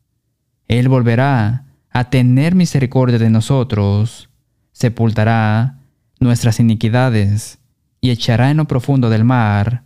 Él 0.66 0.88
volverá 0.88 1.65
a 1.96 2.10
tener 2.10 2.54
misericordia 2.54 3.18
de 3.18 3.30
nosotros, 3.30 4.28
sepultará 4.72 5.78
nuestras 6.20 6.60
iniquidades 6.60 7.58
y 8.02 8.10
echará 8.10 8.50
en 8.50 8.58
lo 8.58 8.66
profundo 8.66 9.08
del 9.08 9.24
mar 9.24 9.82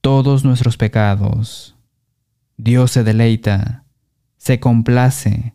todos 0.00 0.46
nuestros 0.46 0.78
pecados. 0.78 1.76
Dios 2.56 2.92
se 2.92 3.04
deleita, 3.04 3.84
se 4.38 4.60
complace, 4.60 5.54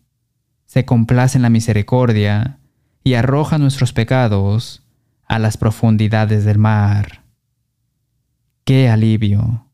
se 0.66 0.84
complace 0.84 1.38
en 1.38 1.42
la 1.42 1.50
misericordia 1.50 2.60
y 3.02 3.14
arroja 3.14 3.58
nuestros 3.58 3.92
pecados 3.92 4.84
a 5.26 5.40
las 5.40 5.56
profundidades 5.56 6.44
del 6.44 6.58
mar. 6.58 7.24
¡Qué 8.62 8.88
alivio! 8.88 9.66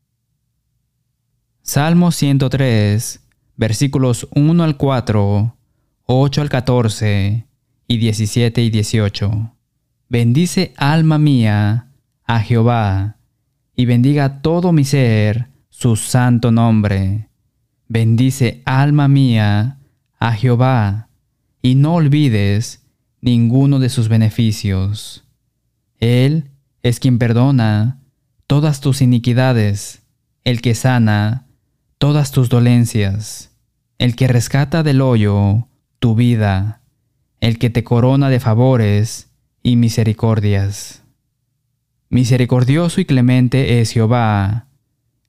Salmo 1.61 2.11
103, 2.11 3.21
versículos 3.57 4.27
1 4.33 4.63
al 4.63 4.75
4, 4.75 5.55
8 6.11 6.41
al 6.41 6.49
14 6.49 7.45
y 7.87 7.97
17 7.97 8.63
y 8.63 8.71
18. 8.71 9.55
Bendice 10.09 10.73
alma 10.75 11.19
mía 11.19 11.91
a 12.25 12.39
Jehová, 12.39 13.17
y 13.75 13.85
bendiga 13.85 14.41
todo 14.41 14.71
mi 14.71 14.85
ser 14.85 15.49
su 15.69 15.95
santo 15.97 16.51
nombre. 16.51 17.29
Bendice 17.87 18.63
alma 18.65 19.07
mía 19.07 19.77
a 20.17 20.33
Jehová, 20.33 21.09
y 21.61 21.75
no 21.75 21.93
olvides 21.93 22.87
ninguno 23.21 23.77
de 23.77 23.89
sus 23.89 24.09
beneficios. 24.09 25.25
Él 25.99 26.49
es 26.81 26.99
quien 26.99 27.19
perdona 27.19 27.99
todas 28.47 28.81
tus 28.81 29.03
iniquidades, 29.03 30.01
el 30.43 30.61
que 30.61 30.73
sana 30.73 31.45
todas 31.99 32.31
tus 32.31 32.49
dolencias, 32.49 33.51
el 33.99 34.15
que 34.15 34.27
rescata 34.27 34.81
del 34.81 35.01
hoyo 35.01 35.68
tu 35.99 36.15
vida, 36.15 36.81
el 37.41 37.59
que 37.59 37.69
te 37.69 37.83
corona 37.83 38.29
de 38.29 38.39
favores 38.39 39.29
y 39.61 39.75
misericordias. 39.75 41.03
Misericordioso 42.09 43.01
y 43.01 43.05
clemente 43.05 43.81
es 43.81 43.91
Jehová, 43.91 44.67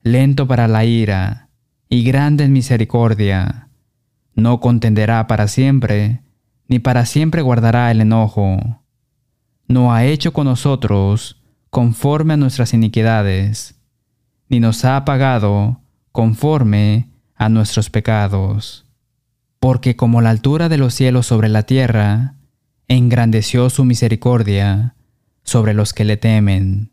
lento 0.02 0.46
para 0.46 0.66
la 0.68 0.84
ira 0.84 1.50
y 1.88 2.04
grande 2.04 2.44
en 2.44 2.52
misericordia. 2.52 3.68
No 4.34 4.60
contenderá 4.60 5.26
para 5.26 5.48
siempre, 5.48 6.22
ni 6.68 6.78
para 6.78 7.04
siempre 7.04 7.42
guardará 7.42 7.90
el 7.90 8.00
enojo. 8.00 8.80
No 9.66 9.92
ha 9.92 10.04
hecho 10.04 10.32
con 10.32 10.46
nosotros 10.46 11.42
conforme 11.68 12.34
a 12.34 12.36
nuestras 12.36 12.72
iniquidades, 12.74 13.78
ni 14.48 14.60
nos 14.60 14.84
ha 14.84 15.04
pagado 15.04 15.80
conforme 16.12 17.08
a 17.36 17.48
nuestros 17.48 17.90
pecados. 17.90 18.89
Porque 19.60 19.94
como 19.94 20.20
la 20.20 20.30
altura 20.30 20.68
de 20.68 20.78
los 20.78 20.94
cielos 20.94 21.26
sobre 21.26 21.48
la 21.48 21.62
tierra, 21.62 22.34
engrandeció 22.88 23.70
su 23.70 23.84
misericordia 23.84 24.96
sobre 25.44 25.74
los 25.74 25.92
que 25.92 26.04
le 26.04 26.16
temen. 26.16 26.92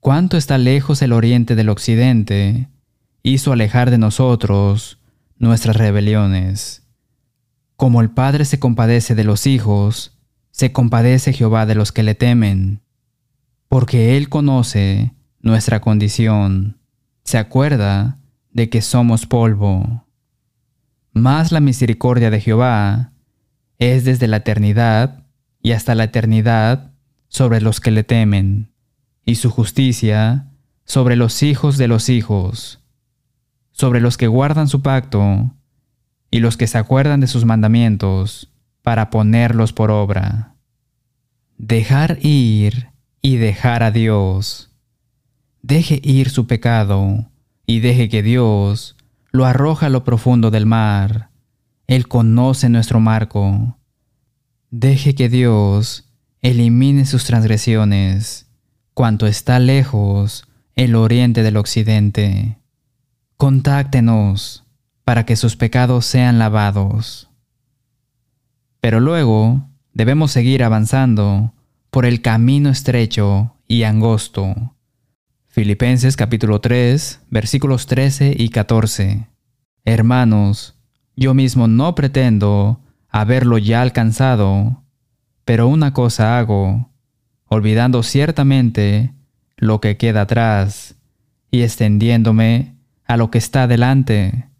Cuánto 0.00 0.36
está 0.36 0.58
lejos 0.58 1.00
el 1.02 1.12
oriente 1.12 1.54
del 1.54 1.68
occidente, 1.68 2.68
hizo 3.22 3.52
alejar 3.52 3.90
de 3.90 3.98
nosotros 3.98 4.98
nuestras 5.38 5.76
rebeliones. 5.76 6.86
Como 7.76 8.00
el 8.00 8.10
Padre 8.10 8.44
se 8.44 8.58
compadece 8.58 9.14
de 9.14 9.24
los 9.24 9.46
hijos, 9.46 10.16
se 10.50 10.72
compadece 10.72 11.32
Jehová 11.32 11.66
de 11.66 11.74
los 11.74 11.92
que 11.92 12.02
le 12.02 12.14
temen, 12.14 12.82
porque 13.68 14.16
Él 14.16 14.28
conoce 14.28 15.12
nuestra 15.40 15.80
condición, 15.80 16.78
se 17.24 17.36
acuerda 17.36 18.18
de 18.52 18.70
que 18.70 18.80
somos 18.80 19.26
polvo. 19.26 20.05
Mas 21.16 21.50
la 21.50 21.60
misericordia 21.60 22.28
de 22.28 22.42
Jehová 22.42 23.12
es 23.78 24.04
desde 24.04 24.28
la 24.28 24.36
eternidad 24.36 25.24
y 25.62 25.72
hasta 25.72 25.94
la 25.94 26.04
eternidad 26.04 26.90
sobre 27.28 27.62
los 27.62 27.80
que 27.80 27.90
le 27.90 28.04
temen, 28.04 28.70
y 29.24 29.36
su 29.36 29.48
justicia 29.48 30.48
sobre 30.84 31.16
los 31.16 31.42
hijos 31.42 31.78
de 31.78 31.88
los 31.88 32.10
hijos, 32.10 32.80
sobre 33.72 34.02
los 34.02 34.18
que 34.18 34.26
guardan 34.26 34.68
su 34.68 34.82
pacto, 34.82 35.54
y 36.30 36.40
los 36.40 36.58
que 36.58 36.66
se 36.66 36.76
acuerdan 36.76 37.20
de 37.20 37.28
sus 37.28 37.46
mandamientos, 37.46 38.52
para 38.82 39.08
ponerlos 39.08 39.72
por 39.72 39.90
obra. 39.90 40.54
Dejar 41.56 42.18
ir 42.20 42.90
y 43.22 43.36
dejar 43.36 43.82
a 43.82 43.90
Dios. 43.90 44.70
Deje 45.62 45.98
ir 46.04 46.28
su 46.28 46.46
pecado 46.46 47.30
y 47.64 47.80
deje 47.80 48.10
que 48.10 48.22
Dios 48.22 48.95
lo 49.36 49.46
arroja 49.46 49.86
a 49.86 49.90
lo 49.90 50.02
profundo 50.02 50.50
del 50.50 50.66
mar. 50.66 51.30
Él 51.86 52.08
conoce 52.08 52.68
nuestro 52.68 52.98
marco. 52.98 53.78
Deje 54.70 55.14
que 55.14 55.28
Dios 55.28 56.10
elimine 56.42 57.06
sus 57.06 57.24
transgresiones, 57.24 58.48
cuanto 58.94 59.26
está 59.26 59.58
lejos 59.58 60.48
el 60.74 60.94
oriente 60.94 61.42
del 61.42 61.56
occidente. 61.56 62.58
Contáctenos 63.36 64.64
para 65.04 65.24
que 65.24 65.36
sus 65.36 65.56
pecados 65.56 66.06
sean 66.06 66.38
lavados. 66.38 67.30
Pero 68.80 69.00
luego 69.00 69.68
debemos 69.92 70.32
seguir 70.32 70.64
avanzando 70.64 71.52
por 71.90 72.06
el 72.06 72.22
camino 72.22 72.70
estrecho 72.70 73.54
y 73.68 73.84
angosto 73.84 74.75
Filipenses 75.56 76.18
capítulo 76.18 76.60
3, 76.60 77.22
versículos 77.30 77.86
13 77.86 78.34
y 78.36 78.50
14. 78.50 79.26
Hermanos, 79.86 80.78
yo 81.16 81.32
mismo 81.32 81.66
no 81.66 81.94
pretendo 81.94 82.82
haberlo 83.08 83.56
ya 83.56 83.80
alcanzado, 83.80 84.84
pero 85.46 85.66
una 85.68 85.94
cosa 85.94 86.38
hago, 86.38 86.90
olvidando 87.46 88.02
ciertamente 88.02 89.14
lo 89.56 89.80
que 89.80 89.96
queda 89.96 90.20
atrás 90.20 90.96
y 91.50 91.62
extendiéndome 91.62 92.76
a 93.06 93.16
lo 93.16 93.30
que 93.30 93.38
está 93.38 93.66
delante, 93.66 94.50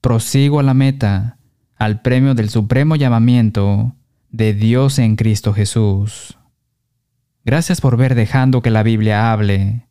prosigo 0.00 0.58
a 0.58 0.62
la 0.62 0.72
meta, 0.72 1.36
al 1.74 2.00
premio 2.00 2.32
del 2.32 2.48
supremo 2.48 2.96
llamamiento 2.96 3.94
de 4.30 4.54
Dios 4.54 4.98
en 5.00 5.16
Cristo 5.16 5.52
Jesús. 5.52 6.38
Gracias 7.44 7.82
por 7.82 7.98
ver 7.98 8.14
dejando 8.14 8.62
que 8.62 8.70
la 8.70 8.82
Biblia 8.82 9.30
hable. 9.30 9.85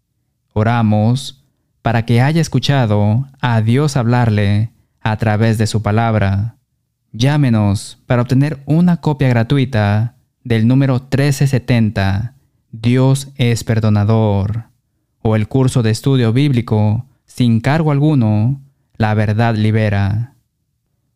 Oramos 0.57 1.43
para 1.81 2.05
que 2.05 2.21
haya 2.21 2.39
escuchado 2.39 3.27
a 3.41 3.59
Dios 3.59 3.97
hablarle 3.97 4.71
a 5.01 5.17
través 5.17 5.57
de 5.57 5.67
su 5.67 5.81
palabra. 5.81 6.55
Llámenos 7.11 8.01
para 8.05 8.21
obtener 8.21 8.63
una 8.65 9.01
copia 9.01 9.27
gratuita 9.27 10.15
del 10.45 10.65
número 10.65 10.93
1370, 10.93 12.35
Dios 12.71 13.33
es 13.35 13.65
perdonador, 13.65 14.69
o 15.21 15.35
el 15.35 15.49
curso 15.49 15.83
de 15.83 15.91
estudio 15.91 16.31
bíblico 16.31 17.05
sin 17.25 17.59
cargo 17.59 17.91
alguno, 17.91 18.61
La 18.95 19.13
verdad 19.13 19.55
libera. 19.55 20.35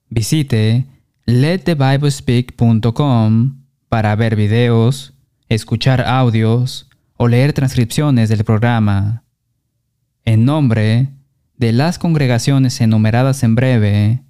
Visite 0.10 0.86
letthebiblespeak.com 1.26 3.56
para 3.88 4.18
ver 4.18 4.36
videos, 4.36 5.14
escuchar 5.48 6.02
audios 6.02 6.90
o 7.16 7.30
leer 7.30 7.54
transcripciones 7.54 8.28
del 8.28 8.44
programa. 8.44 9.24
En 10.30 10.46
nombre 10.46 11.10
de 11.58 11.72
las 11.72 11.98
congregaciones 11.98 12.82
enumeradas 12.82 13.42
en 13.42 13.56
breve, 13.56 14.22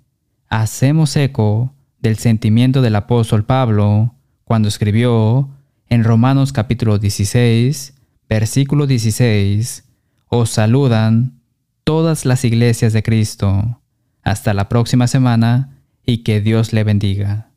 hacemos 0.47 1.13
eco 1.17 1.75
del 1.99 2.15
sentimiento 2.15 2.81
del 2.81 2.95
apóstol 2.95 3.43
Pablo 3.43 4.15
cuando 4.45 4.69
escribió 4.69 5.49
en 5.89 6.05
Romanos 6.05 6.53
capítulo 6.53 6.99
16, 6.99 7.95
versículo 8.29 8.87
16, 8.87 9.89
os 10.29 10.49
saludan 10.49 11.41
todas 11.83 12.23
las 12.23 12.45
iglesias 12.45 12.93
de 12.93 13.03
Cristo. 13.03 13.81
Hasta 14.23 14.53
la 14.53 14.69
próxima 14.69 15.05
semana 15.05 15.81
y 16.05 16.19
que 16.19 16.39
Dios 16.39 16.71
le 16.71 16.85
bendiga. 16.85 17.48